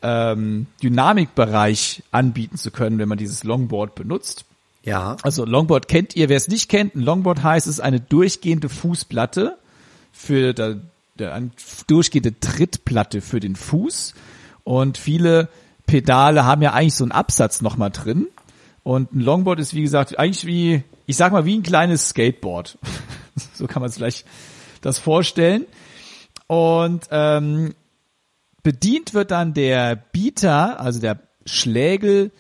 [0.03, 4.45] ähm, Dynamikbereich anbieten zu können, wenn man dieses Longboard benutzt.
[4.85, 5.17] Ja.
[5.23, 8.69] Also Longboard kennt ihr, wer es nicht kennt, ein Longboard heißt, es ist eine durchgehende
[8.69, 9.59] Fußplatte
[10.13, 10.77] für der,
[11.19, 11.51] der eine
[11.87, 14.15] durchgehende Trittplatte für den Fuß.
[14.65, 15.49] Und viele
[15.87, 18.29] Pedale haben ja eigentlich so einen Absatz nochmal drin.
[18.85, 22.79] Und ein Longboard ist, wie gesagt, eigentlich wie, ich sag mal, wie ein kleines Skateboard.
[23.55, 24.27] so kann man es vielleicht
[24.81, 25.67] das vorstellen.
[26.47, 27.75] Und ähm,
[28.63, 32.31] bedient wird dann der Bieter, also der Schlägel,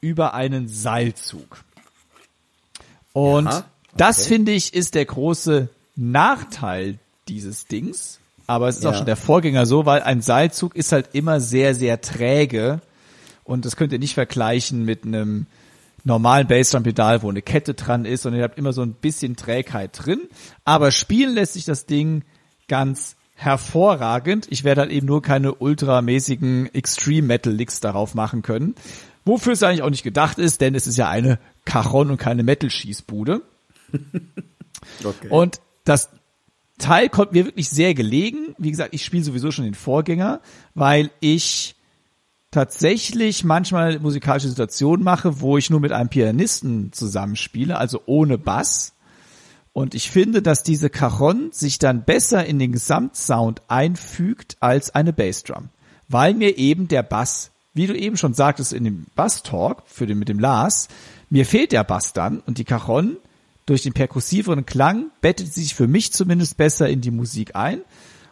[0.00, 1.64] über einen Seilzug.
[3.12, 3.64] Und Ja, okay.
[3.96, 8.18] das finde ich ist der große Nachteil dieses Dings.
[8.46, 8.98] Aber es ist auch Ja.
[8.98, 12.80] schon der Vorgänger so, weil ein Seilzug ist halt immer sehr, sehr träge.
[13.44, 15.46] Und das könnt ihr nicht vergleichen mit einem
[16.04, 19.90] normalen Bassdrum-Pedal, wo eine Kette dran ist und ihr habt immer so ein bisschen Trägheit
[19.94, 20.20] drin.
[20.64, 22.24] Aber spielen lässt sich das Ding
[22.68, 24.46] ganz hervorragend.
[24.50, 28.74] Ich werde halt eben nur keine ultramäßigen Extreme Metal Licks darauf machen können.
[29.24, 32.42] Wofür es eigentlich auch nicht gedacht ist, denn es ist ja eine Cajon und keine
[32.42, 33.42] Metal-Schießbude.
[35.02, 35.28] Okay.
[35.30, 36.10] Und das
[36.78, 38.54] Teil kommt mir wirklich sehr gelegen.
[38.58, 40.40] Wie gesagt, ich spiele sowieso schon den Vorgänger,
[40.74, 41.73] weil ich
[42.54, 48.92] tatsächlich manchmal musikalische Situationen mache, wo ich nur mit einem Pianisten zusammenspiele, also ohne Bass.
[49.72, 55.12] Und ich finde, dass diese Cajon sich dann besser in den Gesamtsound einfügt als eine
[55.12, 55.70] Bassdrum.
[56.08, 60.18] weil mir eben der Bass, wie du eben schon sagtest in dem Bass-Talk für den,
[60.18, 60.88] mit dem Lars,
[61.30, 63.16] mir fehlt der Bass dann und die Cajon
[63.66, 67.80] durch den perkussiveren Klang bettet sich für mich zumindest besser in die Musik ein.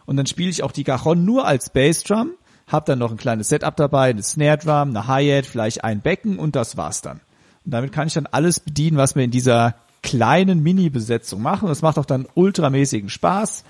[0.05, 2.31] Und dann spiele ich auch die Cajon nur als Bassdrum,
[2.67, 6.39] habe dann noch ein kleines Setup dabei, eine Snare Drum, eine Hi-Hat, vielleicht ein Becken
[6.39, 7.19] und das war's dann.
[7.65, 11.69] Und damit kann ich dann alles bedienen, was wir in dieser kleinen Mini-Besetzung machen.
[11.69, 13.63] Das macht auch dann ultramäßigen Spaß.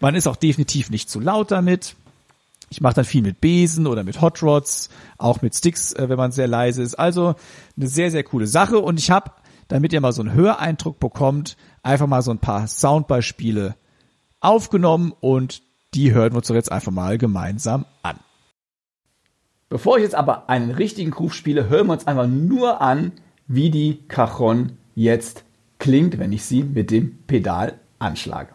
[0.00, 1.96] Man ist auch definitiv nicht zu laut damit.
[2.68, 6.16] Ich mache dann viel mit Besen oder mit Hot Rods, auch mit Sticks, äh, wenn
[6.16, 6.94] man sehr leise ist.
[6.94, 7.34] Also
[7.76, 8.78] eine sehr, sehr coole Sache.
[8.78, 9.32] Und ich habe,
[9.68, 13.74] damit ihr mal so einen Höreindruck bekommt, einfach mal so ein paar Soundbeispiele
[14.40, 15.62] aufgenommen und
[15.94, 18.18] die hören wir uns jetzt einfach mal gemeinsam an.
[19.70, 23.12] Bevor ich jetzt aber einen richtigen Groove spiele, hören wir uns einfach nur an,
[23.46, 25.44] wie die Cajon jetzt
[25.78, 28.50] klingt, wenn ich sie mit dem Pedal anschlage.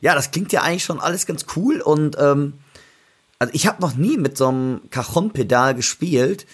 [0.00, 2.54] Ja, das klingt ja eigentlich schon alles ganz cool und ähm,
[3.38, 6.46] also ich habe noch nie mit so einem Cajon-Pedal gespielt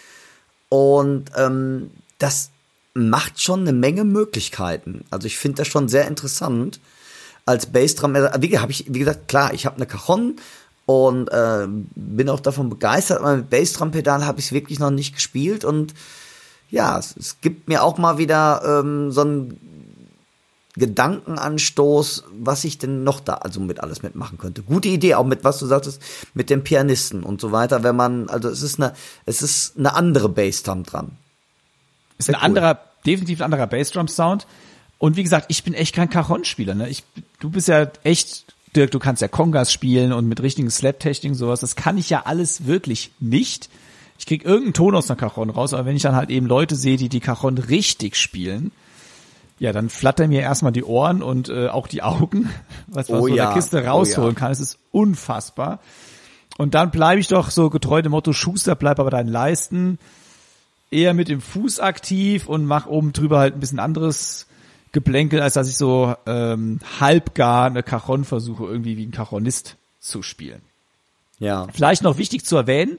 [0.68, 2.50] und ähm, das
[2.94, 5.04] macht schon eine Menge Möglichkeiten.
[5.10, 6.80] Also ich finde das schon sehr interessant
[7.46, 8.14] als Bassdrum.
[8.14, 10.36] Wie, hab ich, wie gesagt, klar, ich habe eine Cajon
[10.86, 15.14] und äh, bin auch davon begeistert, aber mit Bassdrum-Pedal habe ich es wirklich noch nicht
[15.14, 15.94] gespielt und
[16.70, 19.60] ja, es, es, gibt mir auch mal wieder ähm, so ein
[20.74, 24.62] Gedankenanstoß, was ich denn noch da also mit alles mitmachen könnte.
[24.62, 26.00] Gute Idee, auch mit was du sagtest,
[26.32, 28.94] mit dem Pianisten und so weiter, wenn man, also es ist eine,
[29.26, 31.12] es ist eine andere Bassdrum dran.
[32.16, 32.42] Ist ein cool.
[32.42, 34.46] anderer, definitiv ein anderer Bassdrum-Sound.
[34.98, 36.74] Und wie gesagt, ich bin echt kein Cajon-Spieler.
[36.74, 36.88] Ne?
[36.88, 37.04] Ich,
[37.40, 41.60] du bist ja echt, Dirk, du kannst ja Congas spielen und mit richtigen Slap-Technik sowas.
[41.60, 43.68] Das kann ich ja alles wirklich nicht.
[44.18, 46.76] Ich krieg irgendeinen Ton aus einer Cajon raus, aber wenn ich dann halt eben Leute
[46.76, 48.70] sehe, die die Cajon richtig spielen,
[49.62, 52.50] ja, dann flattern mir erstmal die Ohren und äh, auch die Augen,
[52.88, 53.44] was man oh so ja.
[53.44, 54.34] der Kiste rausholen oh ja.
[54.34, 54.50] kann.
[54.50, 55.78] Es ist unfassbar.
[56.58, 60.00] Und dann bleibe ich doch so getreu dem Motto, Schuster, bleib aber deinen Leisten,
[60.90, 64.48] eher mit dem Fuß aktiv und mach oben drüber halt ein bisschen anderes
[64.90, 70.22] Geplänkel, als dass ich so ähm, halbgar eine Cajon versuche, irgendwie wie ein Cajonist zu
[70.22, 70.62] spielen.
[71.38, 71.68] Ja.
[71.72, 72.98] Vielleicht noch wichtig zu erwähnen,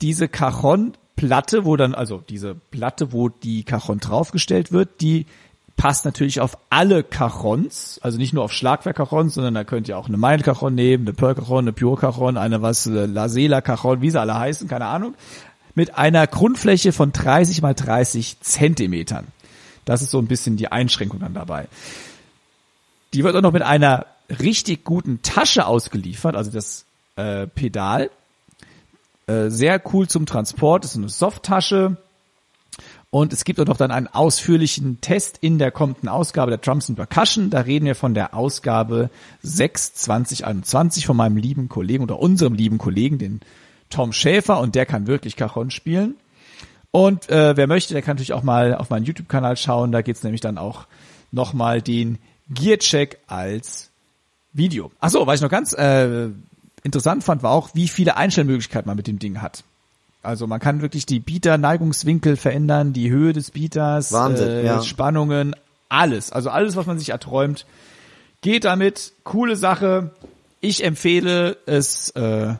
[0.00, 5.26] diese Cajon-Platte, wo dann, also diese Platte, wo die Cajon draufgestellt wird, die
[5.76, 10.08] passt natürlich auf alle Cajons, also nicht nur auf Schlagwerk-Cajons, sondern da könnt ihr auch
[10.08, 14.38] eine Mile-Cajon nehmen, eine Pearl-Cajon, eine Pure-Cajon, eine was, äh, La Sela-Cajon, wie sie alle
[14.38, 15.14] heißen, keine Ahnung,
[15.74, 19.26] mit einer Grundfläche von 30 mal 30 Zentimetern.
[19.84, 21.68] Das ist so ein bisschen die Einschränkung dann dabei.
[23.12, 24.06] Die wird auch noch mit einer
[24.40, 28.10] richtig guten Tasche ausgeliefert, also das äh, Pedal.
[29.26, 31.98] Äh, sehr cool zum Transport, das ist eine Softtasche.
[33.16, 36.90] Und es gibt auch noch dann einen ausführlichen Test in der kommenden Ausgabe der Drums
[36.90, 37.48] and Percussion.
[37.48, 39.08] Da reden wir von der Ausgabe
[39.42, 43.40] 6 2021 von meinem lieben Kollegen oder unserem lieben Kollegen, den
[43.88, 44.60] Tom Schäfer.
[44.60, 46.16] Und der kann wirklich Cajon spielen.
[46.90, 49.92] Und äh, wer möchte, der kann natürlich auch mal auf meinen YouTube-Kanal schauen.
[49.92, 50.86] Da geht's nämlich dann auch
[51.32, 52.18] nochmal den
[52.50, 53.88] Gearcheck als
[54.52, 54.92] Video.
[55.00, 56.28] Ach so, was ich noch ganz äh,
[56.82, 59.64] interessant fand, war auch, wie viele Einstellmöglichkeiten man mit dem Ding hat.
[60.26, 64.82] Also man kann wirklich die Beater-Neigungswinkel verändern, die Höhe des Beaters, Wahnsinn, äh, ja.
[64.82, 65.54] Spannungen,
[65.88, 66.32] alles.
[66.32, 67.64] Also alles, was man sich erträumt,
[68.40, 69.12] geht damit.
[69.22, 70.10] Coole Sache.
[70.60, 72.54] Ich empfehle es äh,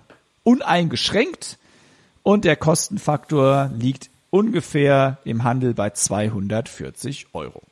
[0.45, 1.59] uneingeschränkt
[2.23, 7.63] und der Kostenfaktor liegt ungefähr im Handel bei 240 Euro.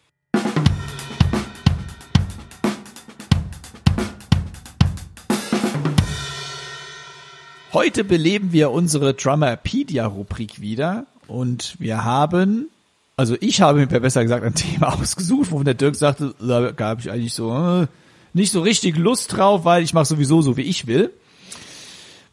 [7.75, 12.71] Heute beleben wir unsere Drummerpedia-Rubrik wieder und wir haben,
[13.17, 17.01] also ich habe mir besser gesagt ein Thema ausgesucht, wo der Dirk sagte, da gab
[17.01, 17.89] ich eigentlich so äh,
[18.33, 21.11] nicht so richtig Lust drauf, weil ich mache sowieso so, wie ich will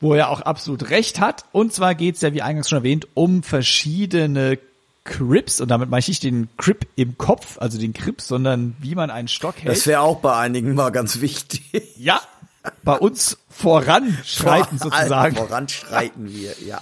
[0.04, 1.46] wo er auch absolut recht hat.
[1.52, 4.58] Und zwar geht's ja, wie eingangs schon erwähnt, um verschiedene
[5.04, 8.96] Crips und damit meine ich nicht den Crip im Kopf, also den Crip, sondern wie
[8.96, 9.76] man einen Stock hält.
[9.76, 11.62] Das wäre auch bei einigen mal ganz wichtig.
[11.98, 12.22] Ja,
[12.84, 15.36] bei uns voranschreiten Vor sozusagen.
[15.36, 16.82] Voranschreiten wir, ja.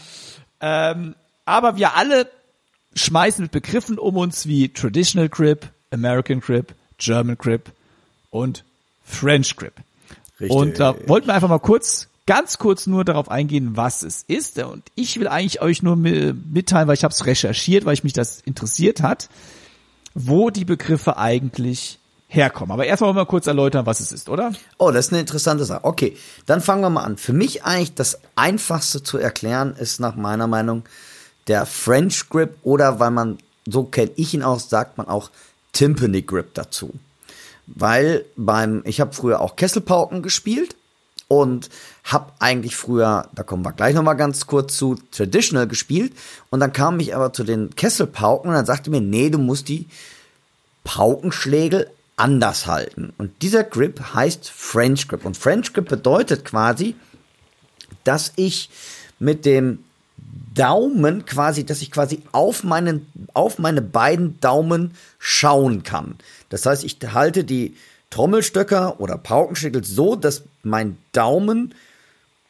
[0.61, 1.15] Ähm,
[1.45, 2.29] aber wir alle
[2.95, 7.71] schmeißen mit Begriffen um uns wie Traditional Grip, American Grip, German Grip
[8.29, 8.65] und
[9.03, 9.73] French Grip.
[10.39, 10.55] Richtig.
[10.55, 14.59] Und da wollten wir einfach mal kurz ganz kurz nur darauf eingehen, was es ist.
[14.59, 18.13] Und ich will eigentlich euch nur mitteilen, weil ich habe es recherchiert, weil ich mich
[18.13, 19.29] das interessiert hat,
[20.13, 21.98] wo die Begriffe eigentlich
[22.29, 22.71] herkommen.
[22.71, 24.53] Aber erstmal mal kurz erläutern, was es ist, oder?
[24.77, 25.83] Oh, das ist eine interessante Sache.
[25.83, 26.15] Okay,
[26.45, 27.17] dann fangen wir mal an.
[27.17, 30.83] Für mich eigentlich das einfachste zu erklären ist nach meiner Meinung
[31.47, 35.31] der French Grip oder weil man, so kenne ich ihn auch, sagt man auch
[35.73, 36.93] Timpani Grip dazu.
[37.65, 40.75] Weil beim, ich habe früher auch Kesselpauken gespielt
[41.27, 41.69] und
[42.03, 46.13] habe eigentlich früher, da kommen wir gleich nochmal ganz kurz zu, Traditional gespielt
[46.51, 49.67] und dann kam ich aber zu den Kesselpauken und dann sagte mir, nee, du musst
[49.67, 49.87] die
[50.83, 51.89] Paukenschlägel
[52.19, 53.13] anders halten.
[53.17, 56.95] Und dieser Grip heißt French Grip und French Grip bedeutet quasi,
[58.03, 58.69] dass ich
[59.19, 59.79] mit dem
[60.53, 66.15] Daumen quasi, dass ich quasi auf meinen, auf meine beiden Daumen schauen kann.
[66.49, 67.75] Das heißt, ich halte die
[68.09, 71.73] Trommelstöcker oder Paukenschlägel so, dass mein Daumen,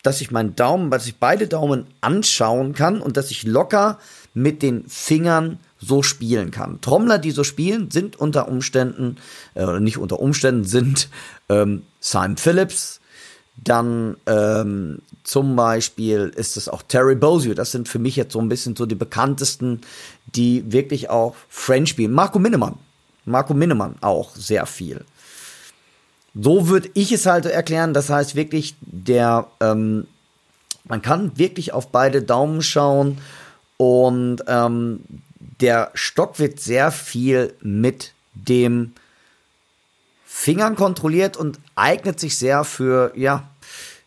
[0.01, 3.99] dass ich meinen Daumen, dass ich beide Daumen anschauen kann und dass ich locker
[4.33, 6.81] mit den Fingern so spielen kann.
[6.81, 9.17] Trommler, die so spielen, sind unter Umständen,
[9.55, 11.09] äh, nicht unter Umständen, sind
[11.47, 12.99] ähm, Simon Phillips,
[13.63, 17.53] dann ähm, zum Beispiel ist es auch Terry Bozzio.
[17.53, 19.81] Das sind für mich jetzt so ein bisschen so die bekanntesten,
[20.35, 22.13] die wirklich auch French spielen.
[22.13, 22.75] Marco Minnemann.
[23.25, 25.03] Marco Minnemann auch sehr viel.
[26.35, 27.93] So würde ich es halt erklären.
[27.93, 30.07] Das heißt wirklich, der, ähm,
[30.85, 33.17] man kann wirklich auf beide Daumen schauen
[33.77, 35.01] und ähm,
[35.61, 38.93] der Stock wird sehr viel mit dem
[40.25, 43.49] Fingern kontrolliert und eignet sich sehr für, ja,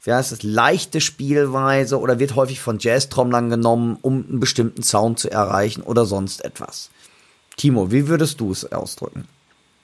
[0.05, 5.19] wie heißt es, leichte Spielweise oder wird häufig von Jazz-Trommlern genommen, um einen bestimmten Sound
[5.19, 6.91] zu erreichen oder sonst etwas.
[7.57, 9.29] Timo, wie würdest du es ausdrücken?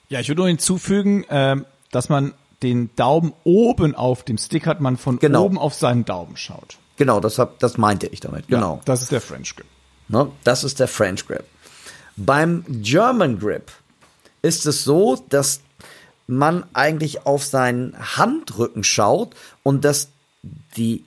[0.09, 4.81] Ja, ich würde nur hinzufügen, ähm, dass man den Daumen oben auf dem Stick hat,
[4.81, 5.43] man von Genau.
[5.45, 6.77] oben auf seinen Daumen schaut.
[6.97, 8.47] Genau, das, hab, das meinte ich damit.
[8.47, 8.77] Genau.
[8.77, 9.67] Ja, das ist der French Grip.
[10.09, 10.29] Ne?
[10.43, 11.43] Das ist der French Grip.
[12.25, 13.71] Beim German Grip
[14.41, 15.61] ist es so, dass
[16.27, 20.09] man eigentlich auf seinen Handrücken schaut und dass
[20.75, 21.05] die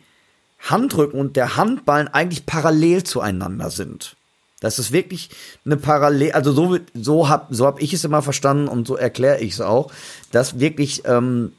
[0.58, 4.16] Handrücken und der Handballen eigentlich parallel zueinander sind.
[4.60, 5.28] Das ist wirklich
[5.66, 9.40] eine Parallel, also so, so hab, so hab ich es immer verstanden und so erkläre
[9.40, 9.92] ich es auch,
[10.30, 11.52] dass wirklich ähm,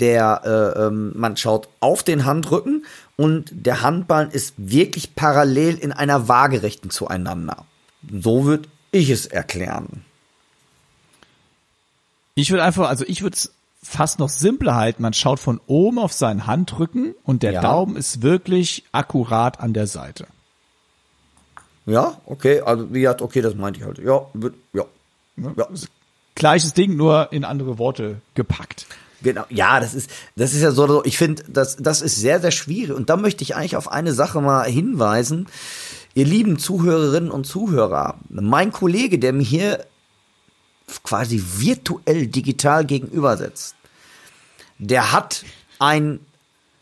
[0.00, 0.40] der
[0.76, 2.86] äh, ähm, man schaut auf den Handrücken
[3.16, 7.66] und der Handballen ist wirklich parallel in einer waagerechten zueinander.
[8.10, 10.04] So würde ich es erklären.
[12.34, 13.52] Ich würde einfach, also ich würde es
[13.82, 15.02] fast noch simpler halten.
[15.02, 17.60] Man schaut von oben auf seinen Handrücken und der Ja.
[17.62, 20.26] Daumen ist wirklich akkurat an der Seite.
[21.86, 23.98] Ja, okay, also wie gesagt, okay, das meinte ich halt.
[23.98, 24.84] Ja, wird, ja.
[25.36, 25.68] Ja.
[26.34, 28.86] Gleiches Ding, nur in andere Worte gepackt.
[29.22, 32.50] Genau, ja, das ist, das ist ja so, ich finde, das, das ist sehr, sehr
[32.50, 32.94] schwierig.
[32.94, 35.46] Und da möchte ich eigentlich auf eine Sache mal hinweisen.
[36.16, 39.84] Ihr lieben Zuhörerinnen und Zuhörer, mein Kollege, der mir hier
[41.02, 43.74] quasi virtuell digital gegenüber sitzt,
[44.78, 45.44] der hat
[45.78, 46.20] ein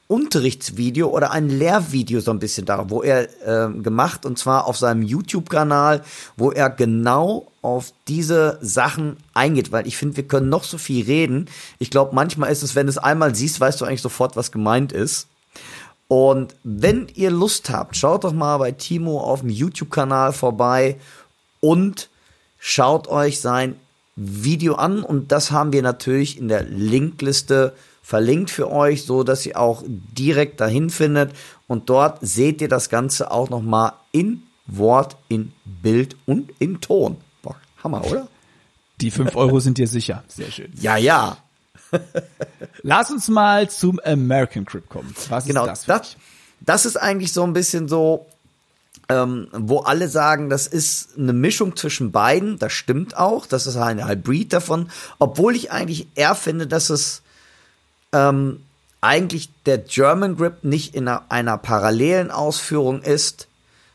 [0.06, 4.76] Unterrichtsvideo oder ein Lehrvideo so ein bisschen da, wo er ähm, gemacht und zwar auf
[4.76, 6.04] seinem YouTube-Kanal,
[6.36, 11.06] wo er genau auf diese Sachen eingeht, weil ich finde, wir können noch so viel
[11.06, 11.46] reden.
[11.80, 14.52] Ich glaube, manchmal ist es, wenn du es einmal siehst, weißt du eigentlich sofort, was
[14.52, 15.26] gemeint ist.
[16.08, 20.96] Und wenn ihr Lust habt, schaut doch mal bei Timo auf dem YouTube-Kanal vorbei
[21.60, 22.08] und
[22.58, 23.76] schaut euch sein
[24.16, 25.02] Video an.
[25.02, 29.82] Und das haben wir natürlich in der Linkliste verlinkt für euch, so dass ihr auch
[29.86, 31.32] direkt dahin findet.
[31.66, 36.80] Und dort seht ihr das Ganze auch noch mal in Wort, in Bild und in
[36.80, 37.16] Ton.
[37.42, 38.28] Boah, Hammer, oder?
[39.00, 40.22] Die fünf Euro sind dir sicher.
[40.28, 40.72] Sehr schön.
[40.80, 41.38] Ja, ja.
[42.82, 45.14] Lass uns mal zum American Grip kommen.
[45.28, 45.84] Was Genau, ist das?
[45.84, 46.16] für das,
[46.60, 48.26] das ist eigentlich so ein bisschen so,
[49.08, 52.58] ähm, wo alle sagen, das ist eine Mischung zwischen beiden.
[52.58, 53.46] Das stimmt auch.
[53.46, 54.90] Das ist ein Hybrid davon.
[55.18, 57.22] Obwohl ich eigentlich eher finde, dass es
[58.12, 58.62] ähm,
[59.00, 63.48] eigentlich der German Grip nicht in einer, einer parallelen Ausführung ist,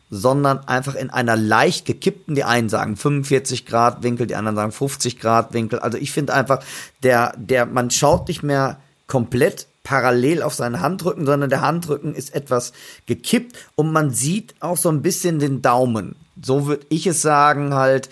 [0.10, 4.72] sondern einfach in einer leicht gekippten, die einen sagen 45 Grad Winkel, die anderen sagen
[4.72, 5.80] 50 Grad Winkel.
[5.80, 6.64] Also ich finde einfach,
[7.04, 12.34] der, der, man schaut nicht mehr komplett parallel auf seinen Handrücken, sondern der Handrücken ist
[12.36, 12.74] etwas
[13.06, 16.16] gekippt und man sieht auch so ein bisschen den Daumen.
[16.42, 18.10] So würde ich es sagen, halt,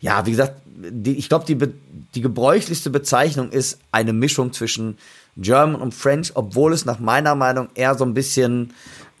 [0.00, 1.56] ja, wie gesagt, die, ich glaube, die,
[2.14, 4.98] die gebräuchlichste Bezeichnung ist eine Mischung zwischen
[5.36, 8.72] German und French, obwohl es nach meiner Meinung eher so ein bisschen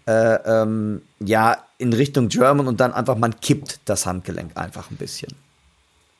[0.06, 4.96] äh, ähm, ja in Richtung German und dann einfach man kippt das Handgelenk einfach ein
[4.96, 5.32] bisschen.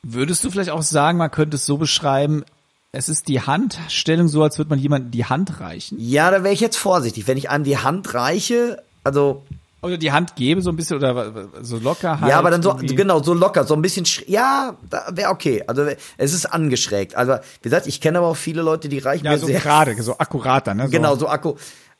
[0.03, 2.43] Würdest du vielleicht auch sagen, man könnte es so beschreiben,
[2.91, 5.97] es ist die Handstellung so, als würde man jemandem die Hand reichen?
[5.99, 9.43] Ja, da wäre ich jetzt vorsichtig, wenn ich einem die Hand reiche, also
[9.81, 12.29] Oder die Hand gebe so ein bisschen oder so locker halt.
[12.29, 12.95] ja, aber dann so irgendwie.
[12.95, 14.77] genau so locker, so ein bisschen sch- ja,
[15.09, 15.63] wäre okay.
[15.67, 15.85] Also
[16.17, 17.15] es ist angeschrägt.
[17.15, 19.59] Also wie gesagt, ich kenne aber auch viele Leute, die reichen Ja, mir so sehr
[19.59, 20.85] gerade, so akkurat dann, ne?
[20.85, 20.91] So.
[20.91, 21.55] Genau, so Akku.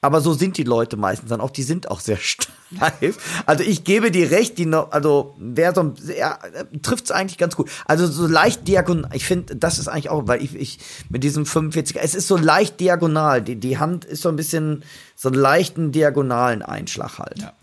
[0.05, 3.17] Aber so sind die Leute meistens dann auch, die sind auch sehr steif.
[3.45, 6.37] Also ich gebe dir recht, die noch, also wer so ja,
[6.83, 7.69] trifft es eigentlich ganz gut.
[7.85, 10.79] Also so leicht diagonal, ich finde, das ist eigentlich auch, weil ich, ich
[11.09, 14.83] mit diesem 45, es ist so leicht diagonal, die, die Hand ist so ein bisschen
[15.15, 17.39] so einen leichten diagonalen Einschlag halt.
[17.41, 17.53] Ja.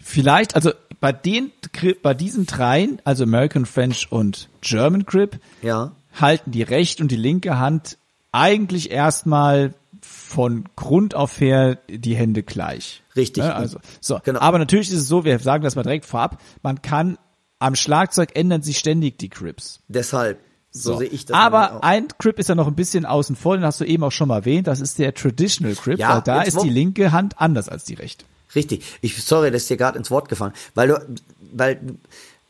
[0.00, 1.50] Vielleicht, also bei den,
[2.02, 5.90] bei diesen dreien, also American French und German Grip, Ja.
[6.14, 7.98] halten die rechte und die linke Hand
[8.32, 9.74] eigentlich erstmal
[10.26, 13.02] von Grund auf her die Hände gleich.
[13.14, 13.44] Richtig.
[13.44, 13.54] Ne?
[13.54, 14.20] Also, so.
[14.24, 14.40] Genau.
[14.40, 17.16] Aber natürlich ist es so, wir sagen das mal direkt vorab, man kann
[17.58, 19.80] am Schlagzeug ändern sich ständig die Grips.
[19.88, 21.36] Deshalb, so, sehe ich das.
[21.36, 24.12] Aber ein Grip ist ja noch ein bisschen außen vor, den hast du eben auch
[24.12, 27.40] schon mal erwähnt, das ist der Traditional Grip, Ja, weil da ist die linke Hand
[27.40, 28.24] anders als die rechte.
[28.54, 28.84] Richtig.
[29.00, 31.16] Ich sorry, das ist dir gerade ins Wort gefallen, weil du,
[31.52, 31.80] weil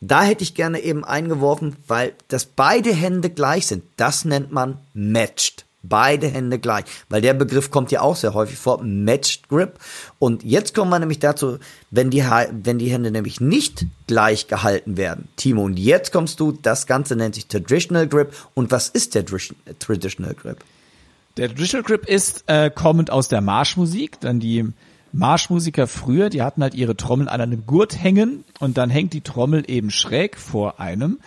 [0.01, 3.85] da hätte ich gerne eben eingeworfen, weil dass beide Hände gleich sind.
[3.97, 5.66] Das nennt man matched.
[5.89, 9.79] Beide Hände gleich, weil der Begriff kommt ja auch sehr häufig vor, matched grip.
[10.19, 11.59] Und jetzt kommen wir nämlich dazu,
[11.91, 15.29] wenn die wenn die Hände nämlich nicht gleich gehalten werden.
[15.37, 18.33] Timo, und jetzt kommst du, das Ganze nennt sich traditional grip.
[18.55, 20.59] Und was ist der traditional grip?
[21.37, 24.73] Der Traditional Grip ist äh, kommend aus der Marschmusik, dann die
[25.13, 29.21] Marschmusiker früher, die hatten halt ihre Trommeln an einem Gurt hängen und dann hängt die
[29.21, 31.19] Trommel eben schräg vor einem.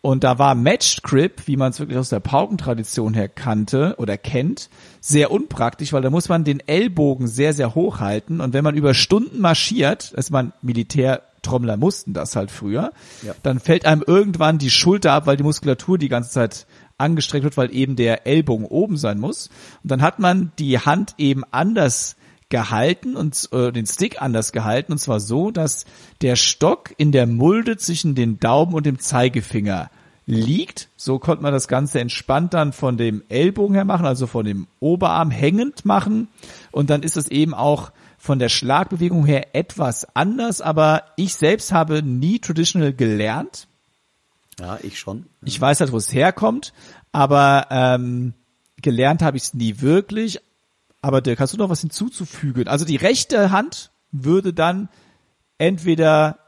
[0.00, 4.16] Und da war Matched Grip, wie man es wirklich aus der Paukentradition her kannte oder
[4.16, 4.70] kennt,
[5.00, 8.40] sehr unpraktisch, weil da muss man den Ellbogen sehr, sehr hoch halten.
[8.40, 12.92] Und wenn man über Stunden marschiert, ist man Militär Trommler mussten das halt früher.
[13.22, 13.34] Ja.
[13.42, 16.66] Dann fällt einem irgendwann die Schulter ab, weil die Muskulatur die ganze Zeit
[16.98, 19.48] angestreckt wird, weil eben der Ellbogen oben sein muss.
[19.82, 22.16] Und dann hat man die Hand eben anders
[22.48, 25.84] gehalten und äh, den Stick anders gehalten und zwar so, dass
[26.22, 29.90] der Stock in der Mulde zwischen den Daumen und dem Zeigefinger
[30.28, 30.88] liegt.
[30.96, 34.66] So konnte man das Ganze entspannt dann von dem Ellbogen her machen, also von dem
[34.78, 36.28] Oberarm hängend machen.
[36.70, 41.72] Und dann ist es eben auch von der Schlagbewegung her etwas anders, aber ich selbst
[41.72, 43.68] habe nie Traditional gelernt.
[44.60, 45.26] Ja, ich schon.
[45.44, 46.74] Ich weiß halt, wo es herkommt,
[47.12, 48.34] aber ähm,
[48.82, 50.40] gelernt habe ich es nie wirklich.
[51.08, 52.68] Aber Dirk, hast du noch was hinzuzufügen?
[52.68, 54.90] Also die rechte Hand würde dann
[55.56, 56.38] entweder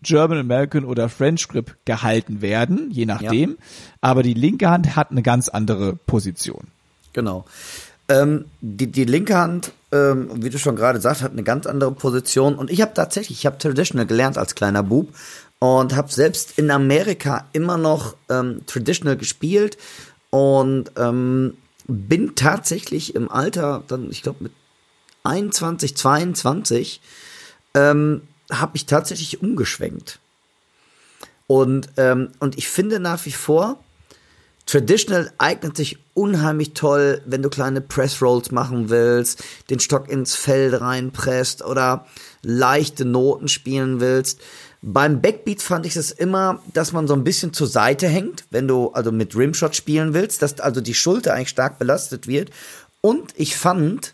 [0.00, 3.58] German American oder French Grip gehalten werden, je nachdem.
[4.00, 6.68] Aber die linke Hand hat eine ganz andere Position.
[7.12, 7.44] Genau.
[8.08, 11.92] Ähm, die, die linke Hand, ähm, wie du schon gerade sagst, hat eine ganz andere
[11.92, 12.54] Position.
[12.54, 15.10] Und ich habe tatsächlich, ich habe Traditional gelernt als kleiner Bub
[15.58, 19.76] und habe selbst in Amerika immer noch ähm, Traditional gespielt
[20.30, 24.52] und ähm, bin tatsächlich im Alter, dann ich glaube mit
[25.24, 27.00] 21, 22,
[27.74, 30.20] ähm, habe ich tatsächlich umgeschwenkt.
[31.46, 33.78] Und, ähm, und ich finde nach wie vor,
[34.66, 40.34] Traditional eignet sich unheimlich toll, wenn du kleine Press Rolls machen willst, den Stock ins
[40.34, 42.06] Feld reinpresst oder
[42.42, 44.40] leichte Noten spielen willst.
[44.86, 48.68] Beim Backbeat fand ich es immer, dass man so ein bisschen zur Seite hängt, wenn
[48.68, 52.50] du also mit Rimshot spielen willst, dass also die Schulter eigentlich stark belastet wird.
[53.00, 54.13] Und ich fand,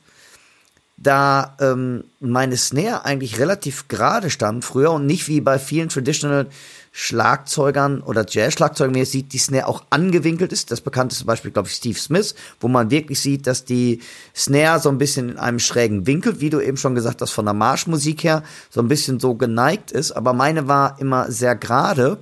[1.01, 6.46] da ähm, meine Snare eigentlich relativ gerade stand früher und nicht wie bei vielen Traditional
[6.92, 10.70] Schlagzeugern oder Jazz-Schlagzeugern, wie ihr sieht, die Snare auch angewinkelt ist.
[10.70, 14.01] Das bekannteste Beispiel, glaube ich, Steve Smith, wo man wirklich sieht, dass die
[14.36, 17.46] Snare so ein bisschen in einem schrägen Winkel, wie du eben schon gesagt hast, von
[17.46, 20.12] der Marschmusik her, so ein bisschen so geneigt ist.
[20.12, 22.18] Aber meine war immer sehr gerade,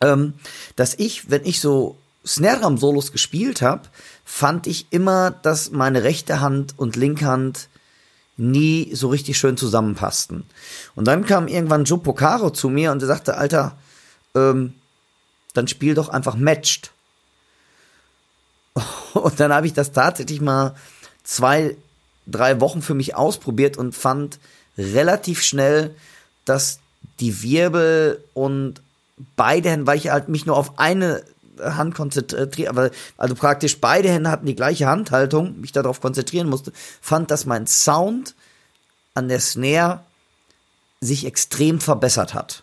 [0.00, 0.34] ähm,
[0.76, 3.82] dass ich, wenn ich so Snare-Drum-Solos gespielt habe,
[4.24, 7.68] fand ich immer, dass meine rechte Hand und linke Hand
[8.40, 10.44] nie so richtig schön zusammenpassten.
[10.94, 13.76] Und dann kam irgendwann Joe Pocaro zu mir und er sagte, Alter,
[14.34, 14.74] ähm,
[15.52, 16.90] dann spiel doch einfach matched.
[19.14, 20.76] Und dann habe ich das tatsächlich mal
[21.24, 21.76] zwei,
[22.26, 24.38] drei Wochen für mich ausprobiert und fand
[24.78, 25.96] relativ schnell,
[26.44, 26.78] dass
[27.18, 28.80] die Wirbel und
[29.34, 31.24] beide Hände, weil ich halt mich nur auf eine
[31.62, 36.72] Hand konzentriert, aber also praktisch beide Hände hatten die gleiche Handhaltung, mich darauf konzentrieren musste,
[37.00, 38.34] fand, dass mein Sound
[39.14, 40.00] an der Snare
[41.00, 42.62] sich extrem verbessert hat.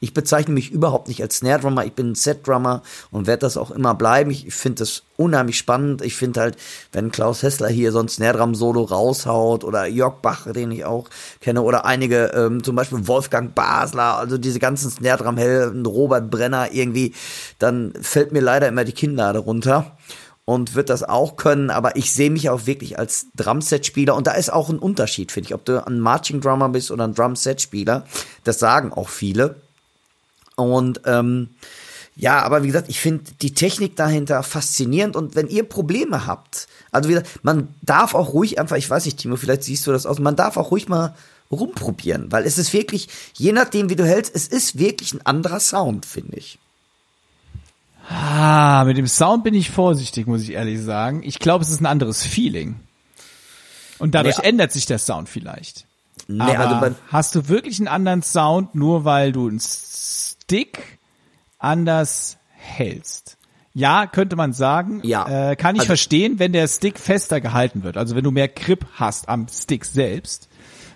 [0.00, 3.40] Ich bezeichne mich überhaupt nicht als Snare Drummer, ich bin ein Set Drummer und werde
[3.40, 4.30] das auch immer bleiben.
[4.30, 6.02] Ich finde das unheimlich spannend.
[6.02, 6.56] Ich finde halt,
[6.92, 10.84] wenn Klaus Hessler hier so ein Snare Drum Solo raushaut oder Jörg Bach, den ich
[10.84, 11.08] auch
[11.40, 16.30] kenne, oder einige, ähm, zum Beispiel Wolfgang Basler, also diese ganzen Snare Drum Helden, Robert
[16.30, 17.14] Brenner irgendwie,
[17.58, 19.96] dann fällt mir leider immer die Kinnlade runter
[20.44, 24.32] und wird das auch können, aber ich sehe mich auch wirklich als Drumset-Spieler und da
[24.32, 28.04] ist auch ein Unterschied, finde ich, ob du ein Marching Drummer bist oder ein Drumset-Spieler.
[28.44, 29.56] Das sagen auch viele.
[30.58, 31.50] Und ähm,
[32.16, 36.66] ja, aber wie gesagt, ich finde die Technik dahinter faszinierend und wenn ihr Probleme habt,
[36.90, 39.92] also wie gesagt, man darf auch ruhig einfach, ich weiß nicht, Timo, vielleicht siehst du
[39.92, 41.14] das aus, man darf auch ruhig mal
[41.50, 45.60] rumprobieren, weil es ist wirklich, je nachdem wie du hältst, es ist wirklich ein anderer
[45.60, 46.58] Sound, finde ich.
[48.08, 51.22] Ah, mit dem Sound bin ich vorsichtig, muss ich ehrlich sagen.
[51.22, 52.80] Ich glaube, es ist ein anderes Feeling.
[53.98, 55.84] Und dadurch Nee, ändert sich der Sound vielleicht.
[56.26, 59.60] Nee, Aber also hast du wirklich einen anderen Sound, nur weil du einen
[60.48, 60.98] Stick
[61.58, 63.36] anders hältst?
[63.74, 65.02] Ja, könnte man sagen.
[65.04, 65.50] Ja.
[65.50, 67.98] Äh, kann ich Also- verstehen, wenn der Stick fester gehalten wird.
[67.98, 70.48] Also wenn du mehr Grip hast am Stick selbst.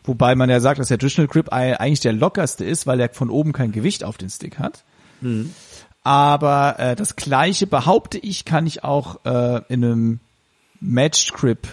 [0.04, 3.28] Wobei man ja sagt, dass der Traditional Grip eigentlich der lockerste ist, weil er von
[3.28, 4.84] oben kein Gewicht auf den Stick hat.
[5.20, 5.52] Mhm.
[6.02, 10.20] Aber äh, das gleiche behaupte ich, kann ich auch äh, in einem
[10.80, 11.68] Matched Grip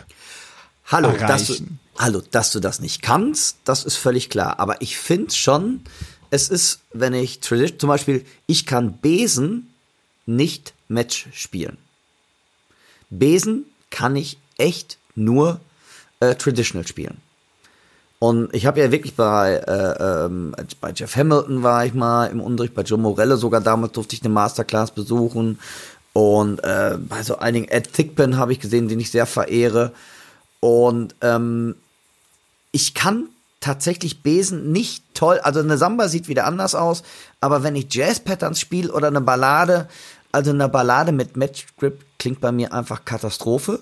[0.86, 1.80] hallo, dass du, erreichen.
[1.98, 4.60] hallo, dass du das nicht kannst, das ist völlig klar.
[4.60, 5.80] Aber ich finde schon,
[6.30, 9.74] es ist, wenn ich tradi- zum Beispiel, ich kann Besen
[10.26, 11.78] nicht Match spielen.
[13.10, 15.60] Besen kann ich echt nur
[16.20, 17.18] äh, Traditional spielen.
[18.20, 22.42] Und ich habe ja wirklich bei, äh, ähm, bei Jeff Hamilton war ich mal im
[22.42, 25.58] Unterricht, bei Joe Morello sogar damals durfte ich eine Masterclass besuchen.
[26.12, 29.94] Und äh, bei so einigen Ed Thickpen habe ich gesehen, den ich sehr verehre.
[30.60, 31.76] Und ähm,
[32.72, 33.30] ich kann
[33.60, 37.04] tatsächlich Besen nicht toll, also eine Samba sieht wieder anders aus,
[37.42, 39.88] aber wenn ich Jazz-Patterns spiele oder eine Ballade,
[40.32, 43.80] also eine Ballade mit Match Grip klingt bei mir einfach Katastrophe.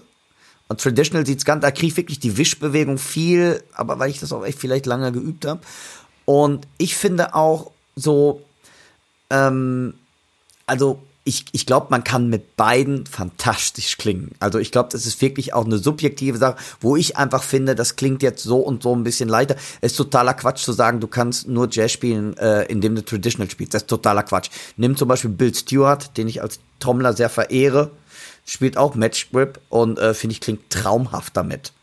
[0.69, 4.33] Und Traditional sieht's ganz, da kriege ich wirklich die Wischbewegung viel, aber weil ich das
[4.33, 5.61] auch echt vielleicht lange geübt habe.
[6.25, 8.41] Und ich finde auch so,
[9.29, 9.93] ähm,
[10.65, 14.31] also ich, ich glaube, man kann mit beiden fantastisch klingen.
[14.39, 17.97] Also ich glaube, das ist wirklich auch eine subjektive Sache, wo ich einfach finde, das
[17.97, 19.57] klingt jetzt so und so ein bisschen leichter.
[19.81, 23.51] Es ist totaler Quatsch zu sagen, du kannst nur Jazz spielen, äh, indem du Traditional
[23.51, 23.73] spielst.
[23.73, 24.49] Das ist totaler Quatsch.
[24.77, 27.91] Nimm zum Beispiel Bill Stewart, den ich als Trommler sehr verehre,
[28.45, 31.73] spielt auch Match Grip und äh, finde ich klingt traumhaft damit.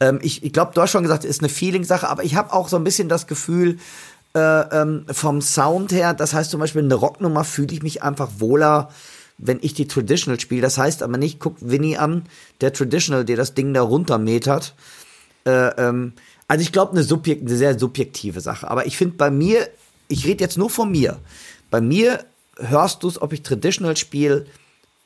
[0.00, 2.68] Ähm, ich ich glaube, du hast schon gesagt, ist eine Feeling-Sache, aber ich habe auch
[2.68, 3.78] so ein bisschen das Gefühl,
[4.34, 8.30] äh, ähm, vom Sound her, das heißt zum Beispiel eine Rocknummer fühle ich mich einfach
[8.38, 8.90] wohler,
[9.38, 10.62] wenn ich die Traditional spiele.
[10.62, 12.24] Das heißt aber nicht, guck Winnie an,
[12.60, 14.74] der Traditional, der das Ding da runtermetert.
[15.46, 16.12] Äh, ähm,
[16.48, 18.70] also ich glaube, eine, subjekt, eine sehr subjektive Sache.
[18.70, 19.68] Aber ich finde bei mir,
[20.08, 21.18] ich rede jetzt nur von mir.
[21.70, 22.24] Bei mir
[22.56, 24.46] hörst du es, ob ich Traditional spiele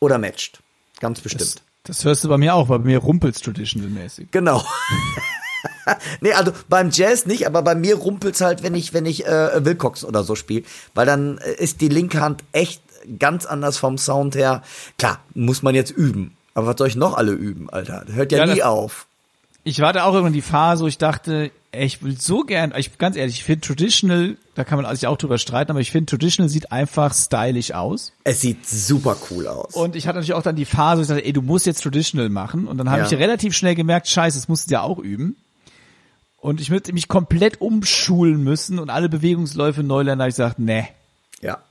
[0.00, 0.60] oder matched.
[1.00, 1.42] Ganz bestimmt.
[1.42, 4.28] Das, das hörst du bei mir auch, bei mir rumpelt's Traditional-mäßig.
[4.30, 4.64] Genau.
[6.20, 9.64] nee, also beim Jazz nicht, aber bei mir rumpelt's halt, wenn ich, wenn ich äh,
[9.64, 10.64] Wilcox oder so spiele.
[10.94, 12.82] Weil dann äh, ist die linke Hand echt
[13.18, 14.62] ganz anders vom Sound her.
[14.98, 16.36] Klar, muss man jetzt üben.
[16.54, 18.04] Aber was soll ich noch alle üben, Alter?
[18.06, 19.06] Das hört ja, Ja, nie auf.
[19.64, 22.74] Ich war da auch irgendwann die Phase, wo ich dachte, ey, ich will so gern,
[22.76, 25.92] ich ganz ehrlich, ich finde Traditional, da kann man sich auch drüber streiten, aber ich
[25.92, 28.12] finde Traditional sieht einfach stylisch aus.
[28.24, 29.72] Es sieht super cool aus.
[29.74, 31.80] Und ich hatte natürlich auch dann die Phase, wo ich dachte, ey, du musst jetzt
[31.82, 32.66] Traditional machen.
[32.66, 33.06] Und dann habe Ja.
[33.06, 35.36] ich relativ schnell gemerkt, scheiße, das musst du ja auch üben.
[36.42, 40.22] Und ich müsste mich komplett umschulen müssen und alle Bewegungsläufe neu lernen.
[40.22, 40.88] Ich gesagt, nee,
[41.40, 41.62] ja.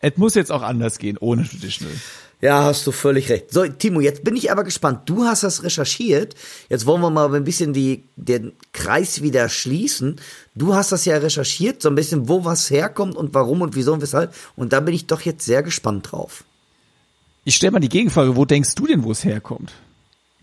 [0.00, 1.94] es muss jetzt auch anders gehen, ohne Traditional.
[2.40, 3.52] Ja, hast du völlig recht.
[3.52, 5.02] So, Timo, jetzt bin ich aber gespannt.
[5.08, 6.34] Du hast das recherchiert.
[6.68, 10.16] Jetzt wollen wir mal ein bisschen die, den Kreis wieder schließen.
[10.56, 13.92] Du hast das ja recherchiert, so ein bisschen, wo was herkommt und warum und wieso
[13.92, 14.34] und weshalb.
[14.56, 16.42] Und da bin ich doch jetzt sehr gespannt drauf.
[17.44, 19.72] Ich stelle mal die Gegenfrage, wo denkst du denn, wo es herkommt?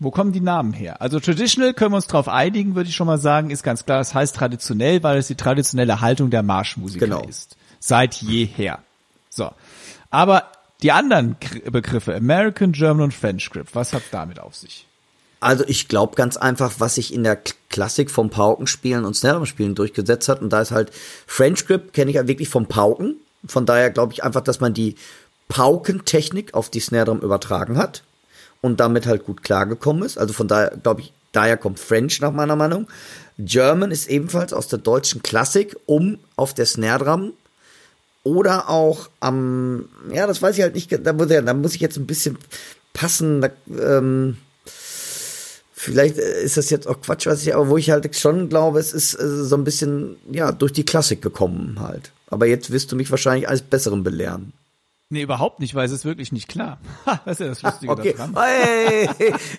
[0.00, 1.02] Wo kommen die Namen her?
[1.02, 3.98] Also traditional können wir uns drauf einigen, würde ich schon mal sagen, ist ganz klar,
[3.98, 7.22] das heißt traditionell, weil es die traditionelle Haltung der Marschmusiker Genau.
[7.24, 7.56] ist.
[7.80, 8.78] Seit jeher.
[9.28, 9.50] So.
[10.10, 10.44] Aber
[10.82, 11.36] die anderen
[11.70, 14.86] Begriffe, American, German und French Grip, was hat damit auf sich?
[15.40, 17.38] Also ich glaube ganz einfach, was sich in der
[17.68, 20.40] Klassik vom Paukenspielen und Snare-Spielen durchgesetzt hat.
[20.40, 20.92] Und da ist halt
[21.26, 23.16] French Grip, kenne ich ja wirklich vom Pauken.
[23.46, 24.96] Von daher glaube ich einfach, dass man die
[25.48, 28.02] Paukentechnik auf die Snare Drum übertragen hat
[28.60, 30.18] und damit halt gut klargekommen ist.
[30.18, 32.88] Also von daher glaube ich, daher kommt French nach meiner Meinung.
[33.38, 37.32] German ist ebenfalls aus der deutschen Klassik, um auf der Snare Drum
[38.24, 41.80] oder auch am, ja, das weiß ich halt nicht, da muss, ja, da muss ich
[41.80, 42.36] jetzt ein bisschen
[42.92, 44.36] passen, da, ähm,
[45.72, 48.92] vielleicht ist das jetzt auch Quatsch, was ich, aber wo ich halt schon glaube, es
[48.92, 52.12] ist äh, so ein bisschen, ja, durch die Klassik gekommen halt.
[52.26, 54.52] Aber jetzt wirst du mich wahrscheinlich als Besseren belehren.
[55.10, 56.78] Nee, überhaupt nicht, weil es ist wirklich nicht klar.
[57.06, 58.36] Ha, das ist ja das Lustige Okay, daran.
[58.36, 59.08] hey,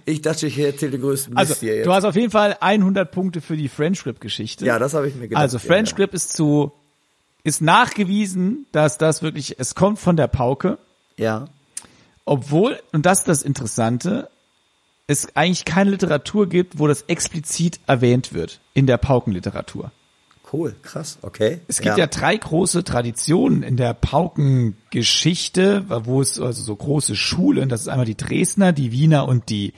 [0.05, 1.85] ich dachte, ich erzähle den größten Mist Also, hier jetzt.
[1.87, 4.65] du hast auf jeden Fall 100 Punkte für die French Grip Geschichte.
[4.65, 5.41] ja, das habe ich mir gedacht.
[5.41, 6.71] Also French ja, Grip ist zu,
[7.43, 10.77] ist nachgewiesen, dass das wirklich, es kommt von der Pauke,
[11.17, 11.45] Ja.
[12.25, 14.29] obwohl, und das ist das Interessante,
[15.07, 19.91] es eigentlich keine Literatur gibt, wo das explizit erwähnt wird in der Paukenliteratur.
[20.51, 21.59] Cool, krass, okay.
[21.67, 22.07] Es gibt ja.
[22.07, 28.05] drei große Traditionen in der Paukengeschichte, wo es also so große Schulen, das ist einmal
[28.05, 29.73] die Dresdner, die Wiener und die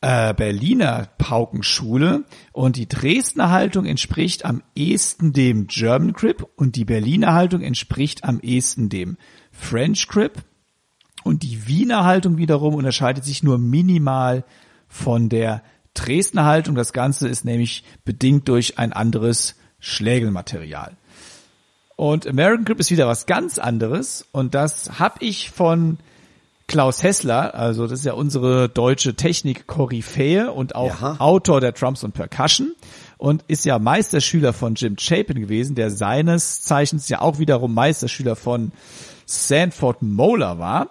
[0.00, 2.24] äh, Berliner Paukenschule.
[2.52, 8.24] Und die Dresdner Haltung entspricht am ehesten dem German Grip und die Berliner Haltung entspricht
[8.24, 9.16] am ehesten dem
[9.52, 10.42] French Grip.
[11.22, 14.44] Und die Wiener Haltung wiederum unterscheidet sich nur minimal
[14.88, 15.62] von der
[15.94, 16.74] Dresdner Haltung.
[16.74, 19.56] Das Ganze ist nämlich bedingt durch ein anderes
[19.86, 20.96] Schlägelmaterial.
[21.94, 24.26] Und American Grip ist wieder was ganz anderes.
[24.32, 25.98] Und das habe ich von
[26.66, 31.16] Klaus Hessler, also das ist ja unsere deutsche Technik-Koryphäe und auch Ja.
[31.20, 32.74] Autor der Drums und Percussion
[33.18, 38.34] und ist ja Meisterschüler von Jim Chapin gewesen, der seines Zeichens ja auch wiederum Meisterschüler
[38.34, 38.72] von
[39.26, 40.88] Sanford Moeller war.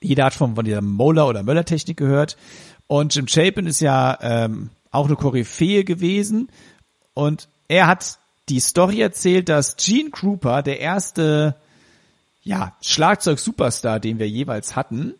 [0.00, 2.36] Jeder hat von, von dieser Moeller oder Möller Technik gehört.
[2.86, 6.48] Und Jim Chapin ist ja ähm, auch eine Koryphäe gewesen.
[7.14, 8.18] Und er hat
[8.48, 11.54] die Story erzählt, dass Gene Krupa, der erste
[12.42, 15.14] ja, Schlagzeug-Superstar, den wir jeweils hatten,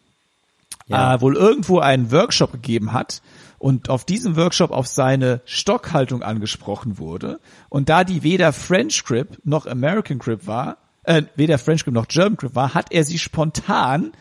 [0.86, 1.14] Ja.
[1.14, 3.20] äh, wohl irgendwo einen Workshop gegeben hat
[3.58, 7.38] und auf diesem Workshop auf seine Stockhaltung angesprochen wurde.
[7.68, 12.08] Und da die weder French Grip noch American Grip war, äh, weder French Grip noch
[12.08, 14.12] German Grip war, hat er sie spontan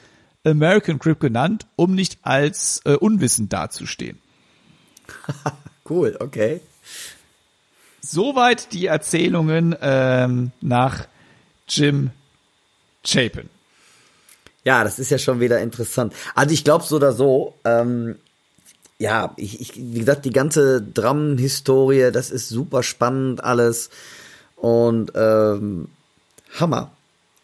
[0.46, 4.20] American Grip genannt, um nicht als äh, unwissend dazustehen.
[5.90, 6.60] Cool, okay.
[8.10, 11.08] Soweit die Erzählungen ähm, nach
[11.68, 12.12] Jim
[13.06, 13.50] Chapin.
[14.64, 16.14] Ja, das ist ja schon wieder interessant.
[16.34, 18.16] Also ich glaube so oder so, ähm,
[18.98, 23.90] ja, ich, ich, wie gesagt, die ganze Drum-Historie, das ist super spannend alles.
[24.56, 25.90] Und ähm,
[26.60, 26.92] Hammer.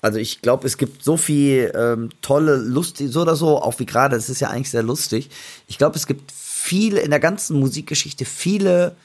[0.01, 3.85] Also ich glaube, es gibt so viel ähm, tolle, lustig, so oder so, auch wie
[3.85, 5.29] gerade, es ist ja eigentlich sehr lustig.
[5.67, 8.95] Ich glaube, es gibt viele in der ganzen Musikgeschichte viele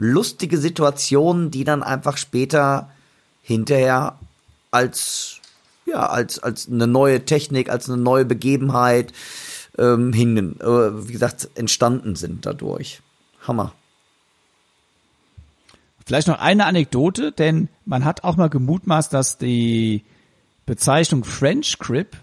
[0.00, 2.90] lustige Situationen, die dann einfach später
[3.42, 4.18] hinterher
[4.70, 5.40] als
[5.86, 9.12] ja als als eine neue Technik, als eine neue Begebenheit
[9.78, 13.02] ähm, hingen, äh, wie gesagt, entstanden sind dadurch.
[13.46, 13.72] Hammer.
[16.06, 20.04] Vielleicht noch eine Anekdote, denn man hat auch mal gemutmaßt, dass die
[20.66, 22.16] Bezeichnung French Grip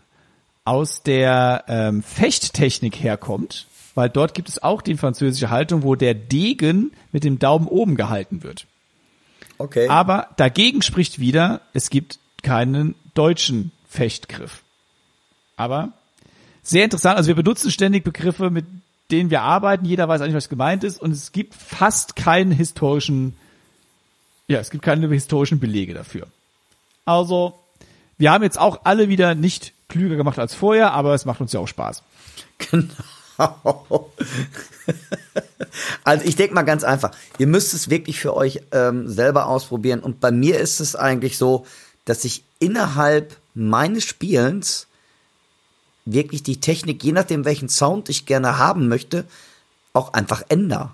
[0.66, 3.68] aus der ähm, Fechttechnik herkommt,
[3.98, 7.96] weil dort gibt es auch die französische Haltung, wo der Degen mit dem Daumen oben
[7.96, 8.68] gehalten wird.
[9.58, 9.88] Okay.
[9.88, 14.62] Aber dagegen spricht wieder, es gibt keinen deutschen Fechtgriff.
[15.56, 15.94] Aber
[16.62, 18.66] sehr interessant, also wir benutzen ständig Begriffe, mit
[19.10, 23.36] denen wir arbeiten, jeder weiß eigentlich, was gemeint ist und es gibt fast keinen historischen,
[24.48, 26.28] ja, es gibt keine historischen Belege dafür.
[27.04, 27.58] Also,
[28.20, 31.52] wir haben jetzt auch alle wieder nicht klüger gemacht als vorher, aber es macht uns
[31.52, 32.04] ja auch Spaß.
[32.60, 32.94] Genau.
[36.04, 40.00] also ich denke mal ganz einfach, ihr müsst es wirklich für euch ähm, selber ausprobieren.
[40.00, 41.66] Und bei mir ist es eigentlich so,
[42.06, 44.88] dass ich innerhalb meines Spielens
[46.06, 49.26] wirklich die Technik, je nachdem welchen Sound ich gerne haben möchte,
[49.94, 50.92] auch einfach ändere.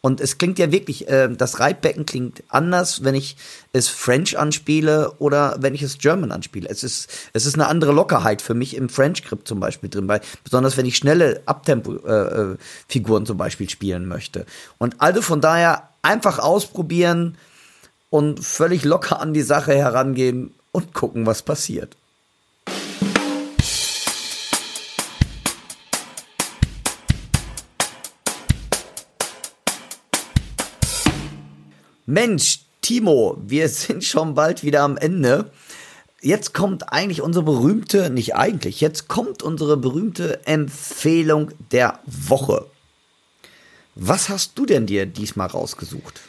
[0.00, 3.36] Und es klingt ja wirklich, äh, das Reitbecken klingt anders, wenn ich
[3.72, 6.68] es French anspiele oder wenn ich es German anspiele.
[6.68, 10.06] Es ist, es ist eine andere Lockerheit für mich im French Grip zum Beispiel drin,
[10.06, 14.46] weil, besonders wenn ich schnelle Abtempo-Figuren äh, zum Beispiel spielen möchte.
[14.78, 17.36] Und also von daher einfach ausprobieren
[18.08, 21.96] und völlig locker an die Sache herangehen und gucken, was passiert.
[32.08, 35.50] Mensch, Timo, wir sind schon bald wieder am Ende.
[36.22, 42.66] Jetzt kommt eigentlich unsere berühmte, nicht eigentlich, jetzt kommt unsere berühmte Empfehlung der Woche.
[43.94, 46.20] Was hast du denn dir diesmal rausgesucht?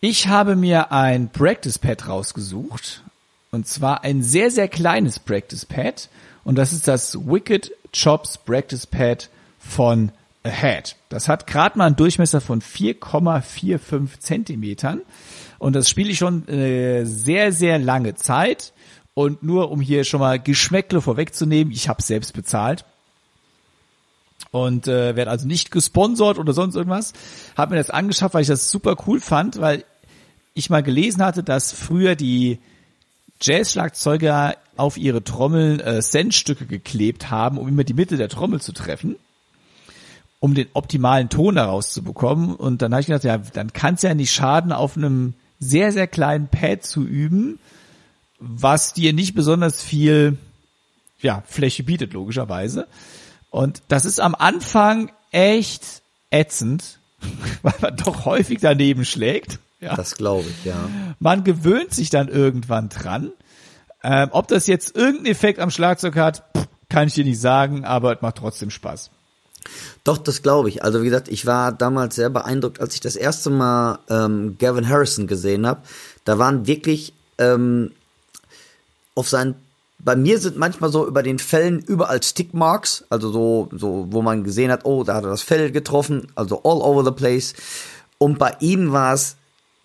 [0.00, 3.02] Ich habe mir ein Practice Pad rausgesucht.
[3.50, 6.10] Und zwar ein sehr, sehr kleines Practice Pad.
[6.44, 10.12] Und das ist das Wicked Chops Practice Pad von
[10.44, 10.96] Ahead.
[11.08, 15.00] Das hat gerade mal einen Durchmesser von 4,45 Zentimetern.
[15.58, 18.74] Und das spiele ich schon äh, sehr, sehr lange Zeit.
[19.14, 22.84] Und nur um hier schon mal Geschmäckle vorwegzunehmen, ich habe selbst bezahlt
[24.50, 27.12] und äh, werde also nicht gesponsert oder sonst irgendwas.
[27.56, 29.84] Habe mir das angeschafft, weil ich das super cool fand, weil
[30.52, 32.58] ich mal gelesen hatte, dass früher die
[33.40, 38.72] Jazz-Schlagzeuger auf ihre Trommeln äh, Centstücke geklebt haben, um immer die Mitte der Trommel zu
[38.72, 39.16] treffen
[40.44, 42.54] um den optimalen Ton daraus zu bekommen.
[42.54, 45.90] Und dann habe ich gedacht, ja, dann kann es ja nicht schaden, auf einem sehr,
[45.90, 47.58] sehr kleinen Pad zu üben,
[48.40, 50.36] was dir nicht besonders viel
[51.22, 52.88] ja, Fläche bietet, logischerweise.
[53.48, 56.98] Und das ist am Anfang echt ätzend,
[57.62, 59.60] weil man doch häufig daneben schlägt.
[59.80, 59.96] Ja.
[59.96, 60.90] Das glaube ich, ja.
[61.20, 63.30] Man gewöhnt sich dann irgendwann dran.
[64.02, 66.44] Ähm, ob das jetzt irgendeinen Effekt am Schlagzeug hat,
[66.90, 69.10] kann ich dir nicht sagen, aber es macht trotzdem Spaß.
[70.04, 70.82] Doch, das glaube ich.
[70.82, 74.88] Also wie gesagt, ich war damals sehr beeindruckt, als ich das erste Mal ähm, Gavin
[74.88, 75.80] Harrison gesehen habe.
[76.24, 77.92] Da waren wirklich ähm,
[79.14, 79.56] auf seinen
[80.04, 84.44] bei mir sind manchmal so über den Fällen überall Stickmarks, also so, so, wo man
[84.44, 87.54] gesehen hat, oh, da hat er das Fell getroffen, also all over the place.
[88.18, 89.36] Und bei ihm war es,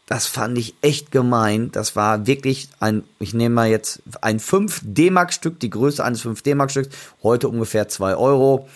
[0.08, 1.72] das fand ich echt gemein.
[1.72, 6.22] Das war wirklich ein, ich nehme mal jetzt ein 5 D-Mark Stück, die Größe eines
[6.22, 6.90] 5 D-Mark Stücks,
[7.24, 8.68] heute ungefähr 2 Euro.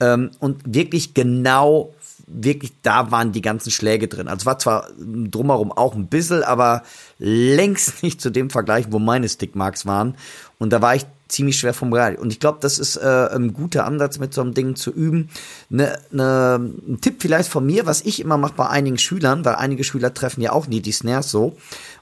[0.00, 1.94] Ähm, und wirklich genau,
[2.26, 4.28] wirklich, da waren die ganzen Schläge drin.
[4.28, 6.82] Also war zwar drumherum auch ein bisschen, aber
[7.18, 10.16] längst nicht zu dem Vergleich, wo meine Stickmarks waren.
[10.58, 12.18] Und da war ich ziemlich schwer vom Rad.
[12.18, 15.30] Und ich glaube, das ist äh, ein guter Ansatz, mit so einem Ding zu üben.
[15.68, 19.54] Ne, ne, ein Tipp vielleicht von mir, was ich immer mache bei einigen Schülern, weil
[19.54, 21.56] einige Schüler treffen ja auch nie die Snares so.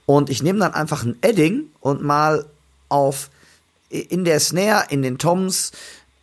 [0.07, 2.47] Und ich nehme dann einfach ein Edding und mal
[2.89, 3.31] auf
[3.91, 5.73] in der Snare, in den Toms,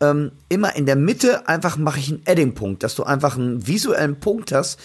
[0.00, 4.20] ähm, immer in der Mitte einfach mache ich einen Edding-Punkt, dass du einfach einen visuellen
[4.20, 4.78] Punkt hast,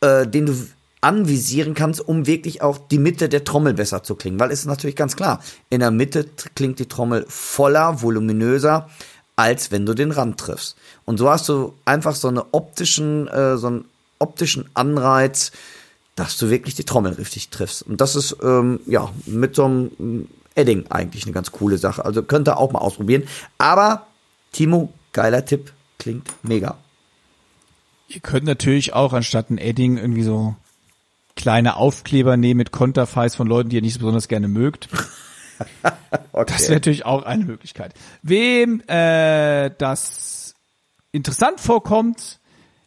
[0.00, 0.54] äh, den du
[1.00, 4.38] anvisieren kannst, um wirklich auch die Mitte der Trommel besser zu klingen.
[4.38, 8.88] Weil es ist natürlich ganz klar, in der Mitte klingt die Trommel voller, voluminöser,
[9.36, 10.76] als wenn du den Rand triffst.
[11.06, 13.84] Und so hast du einfach so eine optischen, äh, so einen
[14.18, 15.52] optischen Anreiz,
[16.16, 17.82] dass du wirklich die Trommel richtig triffst.
[17.82, 22.04] Und das ist ähm, ja mit so einem Edding eigentlich eine ganz coole Sache.
[22.04, 23.22] Also könnt ihr auch mal ausprobieren.
[23.56, 24.06] Aber
[24.52, 26.78] Timo, geiler Tipp, klingt mega.
[28.08, 30.56] Ihr könnt natürlich auch anstatt ein Edding irgendwie so
[31.36, 34.88] kleine Aufkleber nehmen mit Konterfeis von Leuten, die ihr nicht so besonders gerne mögt.
[36.32, 36.52] Okay.
[36.54, 37.92] Das wäre natürlich auch eine Möglichkeit.
[38.22, 40.54] Wem äh, das
[41.12, 42.38] interessant vorkommt,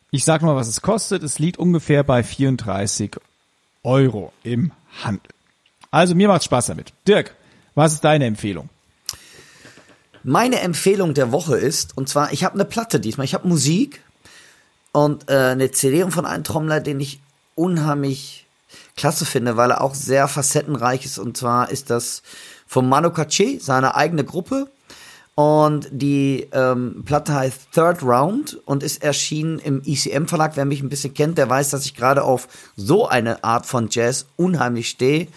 [0.10, 1.24] ich sag mal, was es kostet.
[1.24, 3.18] Es liegt ungefähr bei 34
[3.84, 4.72] Euro im
[5.04, 5.30] Handel.
[5.92, 6.94] Also mir macht's Spaß damit.
[7.08, 7.36] Dirk,
[7.76, 8.70] was ist deine Empfehlung?
[10.24, 14.02] Meine Empfehlung der Woche ist, und zwar, ich habe eine Platte diesmal, ich habe Musik
[14.94, 17.20] und äh, eine CD von einem Trommler, den ich
[17.56, 18.46] unheimlich
[18.96, 21.20] klasse finde, weil er auch sehr facettenreich ist.
[21.20, 22.24] Und zwar ist das
[22.68, 24.68] von Manu Katché, seine eigene Gruppe.
[25.36, 30.56] Und die ähm, Platte heißt Third Round und ist erschienen im ECM Verlag.
[30.56, 33.88] Wer mich ein bisschen kennt, der weiß, dass ich gerade auf so eine Art von
[33.90, 35.28] Jazz unheimlich stehe.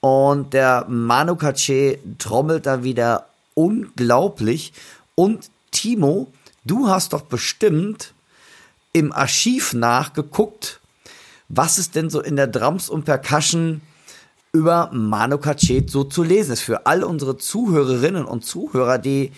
[0.00, 4.72] Und der Manu Katché trommelt da wieder unglaublich.
[5.14, 6.32] Und Timo,
[6.64, 8.14] du hast doch bestimmt
[8.92, 10.80] im Archiv nachgeguckt,
[11.48, 13.80] was es denn so in der Drums und Percussion
[14.52, 16.62] über Manu Katché so zu lesen ist.
[16.62, 19.32] Für all unsere Zuhörerinnen und Zuhörer, die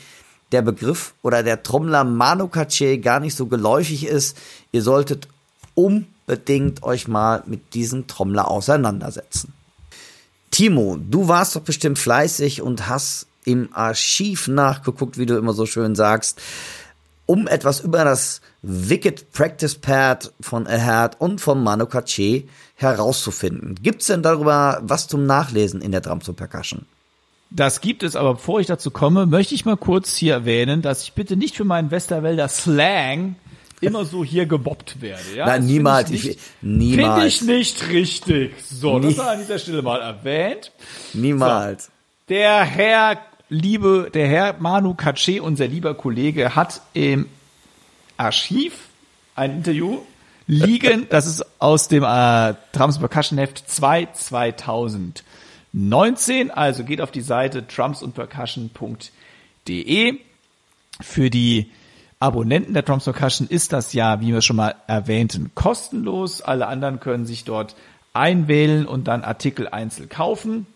[0.53, 4.37] der Begriff oder der Trommler Manu Katché gar nicht so geläufig ist,
[4.73, 5.27] ihr solltet
[5.75, 9.55] unbedingt euch mal mit diesem Trommler auseinandersetzen.
[10.51, 15.65] Timo, du warst doch bestimmt fleißig und hast im Archiv nachgeguckt, wie du immer so
[15.65, 16.41] schön sagst,
[17.25, 22.45] um etwas über das Wicked Practice Pad von Erhard und von Manu Katché
[22.75, 23.77] herauszufinden.
[23.83, 26.85] Gibt's denn darüber was zum Nachlesen in der Drums und Percussion?
[27.51, 31.05] Das gibt es, aber bevor ich dazu komme, möchte ich mal kurz hier erwähnen, dass
[31.05, 33.37] ich bitte nicht für meinen Westerwälder Slang
[33.81, 35.23] immer so hier gebobbt werde.
[35.37, 35.47] Ja?
[35.47, 36.11] Nein, Das niemals.
[36.11, 37.37] Finde ich, Ich- nicht- niemals.
[37.39, 38.55] Finde ich nicht richtig.
[38.69, 40.73] So, das Nie- war an dieser Stelle mal erwähnt.
[41.13, 41.91] Niemals.
[42.29, 43.19] Der Herr,
[43.49, 47.27] liebe, der Herr Manu Katché, unser lieber Kollege, hat im
[48.17, 48.89] Archiv
[49.35, 49.99] ein Interview
[50.47, 51.07] liegen.
[51.11, 56.51] Das ist aus dem äh, Drums Percussion Heft 2 2019.
[56.51, 60.21] Also geht auf die Seite drumsundpercussion.de.
[61.01, 61.71] Für die
[62.19, 66.41] Abonnenten der Drums Percussion ist das ja, wie wir schon mal erwähnten, kostenlos.
[66.41, 67.77] Alle anderen können sich dort
[68.15, 70.67] einwählen und dann Artikel einzeln kaufen.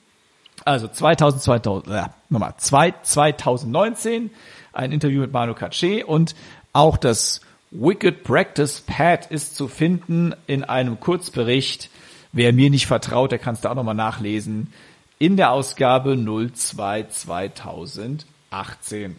[0.65, 4.31] Also 2000, 2000, äh, nochmal, zwei- 2019
[4.73, 6.35] ein Interview mit Manu Katché und
[6.73, 11.91] auch das Wicked Practice Pad ist zu finden in einem Kurzbericht.
[12.33, 14.73] Wer mir nicht vertraut, der kann es da auch nochmal nachlesen.
[15.19, 19.17] In der Ausgabe 02 2018.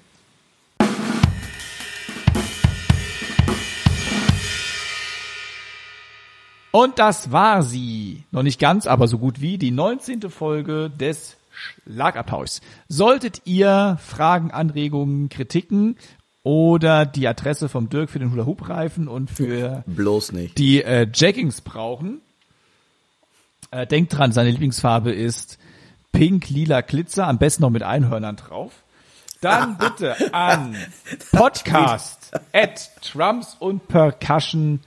[6.72, 8.23] Und das war sie.
[8.31, 10.30] Noch nicht ganz, aber so gut wie die 19.
[10.30, 12.61] Folge des Schlagabtauschs.
[12.88, 15.98] Solltet ihr Fragen, Anregungen, Kritiken
[16.43, 20.57] oder die Adresse vom Dirk für den Hula-Hoop-Reifen und für Bloß nicht.
[20.57, 22.22] die äh, Jaggings brauchen,
[23.72, 25.60] äh, denkt dran, seine Lieblingsfarbe ist
[26.11, 28.72] pink, lila Glitzer, am besten noch mit Einhörnern drauf.
[29.41, 30.76] Dann bitte an
[31.31, 34.80] podcast at trumps und percussion.de.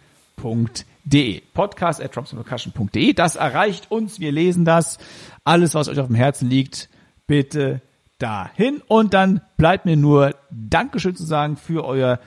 [1.52, 3.12] Podcast at und percussion.de.
[3.12, 4.20] Das erreicht uns.
[4.20, 4.98] Wir lesen das.
[5.44, 6.89] Alles, was euch auf dem Herzen liegt,
[7.26, 7.82] bitte
[8.18, 8.82] dahin.
[8.86, 12.18] Und dann bleibt mir nur Dankeschön zu sagen für euer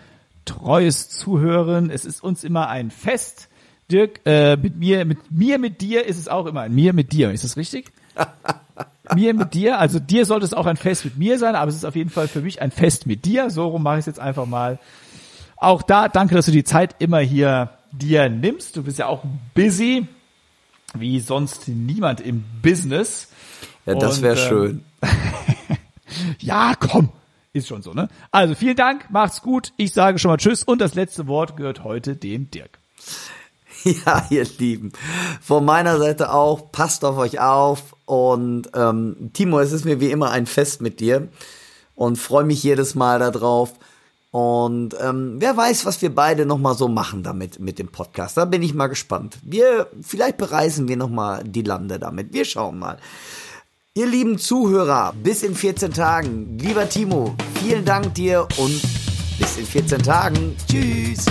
[0.46, 1.90] treues Zuhören.
[1.90, 3.50] Es ist uns immer ein Fest.
[3.92, 7.14] Dirk, äh, mit mir, mit mir, mit dir ist es auch immer ein mir mit
[7.14, 7.32] dir.
[7.32, 7.92] Ist das richtig?
[9.16, 11.76] mir mit dir, also dir sollte es auch ein Fest mit mir sein, aber es
[11.76, 13.50] ist auf jeden Fall für mich ein Fest mit dir.
[13.50, 14.80] So rum mache ich es jetzt einfach mal.
[15.56, 18.76] Auch da, danke, dass du die Zeit immer hier dir nimmst.
[18.76, 19.24] Du bist ja auch
[19.54, 20.08] busy,
[20.94, 23.30] wie sonst niemand im Business.
[23.86, 24.86] Ja, das wäre ähm, schön.
[26.40, 27.12] Ja, komm.
[27.54, 28.08] Ist schon so, ne?
[28.32, 29.74] Also vielen Dank, macht's gut.
[29.78, 32.80] Ich sage schon mal Tschüss und das letzte Wort gehört heute dem Dirk.
[33.84, 34.92] Ja, ihr Lieben.
[35.40, 37.96] Von meiner Seite auch, passt auf euch auf.
[38.06, 41.30] Und ähm, Timo, es ist mir wie immer ein Fest mit dir
[41.96, 43.74] und freue mich jedes Mal darauf.
[44.32, 48.38] Und ähm, wer weiß, was wir beide noch mal so machen damit mit dem Podcast.
[48.38, 49.38] Da bin ich mal gespannt.
[49.42, 52.34] Wir vielleicht bereisen wir noch mal die Lande damit.
[52.34, 52.98] Wir schauen mal.
[53.94, 56.60] Ihr lieben Zuhörer, bis in 14 Tagen.
[56.60, 58.80] Lieber Timo, vielen Dank dir und
[59.40, 60.56] bis in 14 Tagen.
[60.70, 61.26] Tschüss.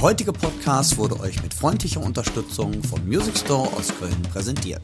[0.00, 4.82] Heutige Podcast wurde euch mit freundlicher Unterstützung vom Music Store aus Köln präsentiert.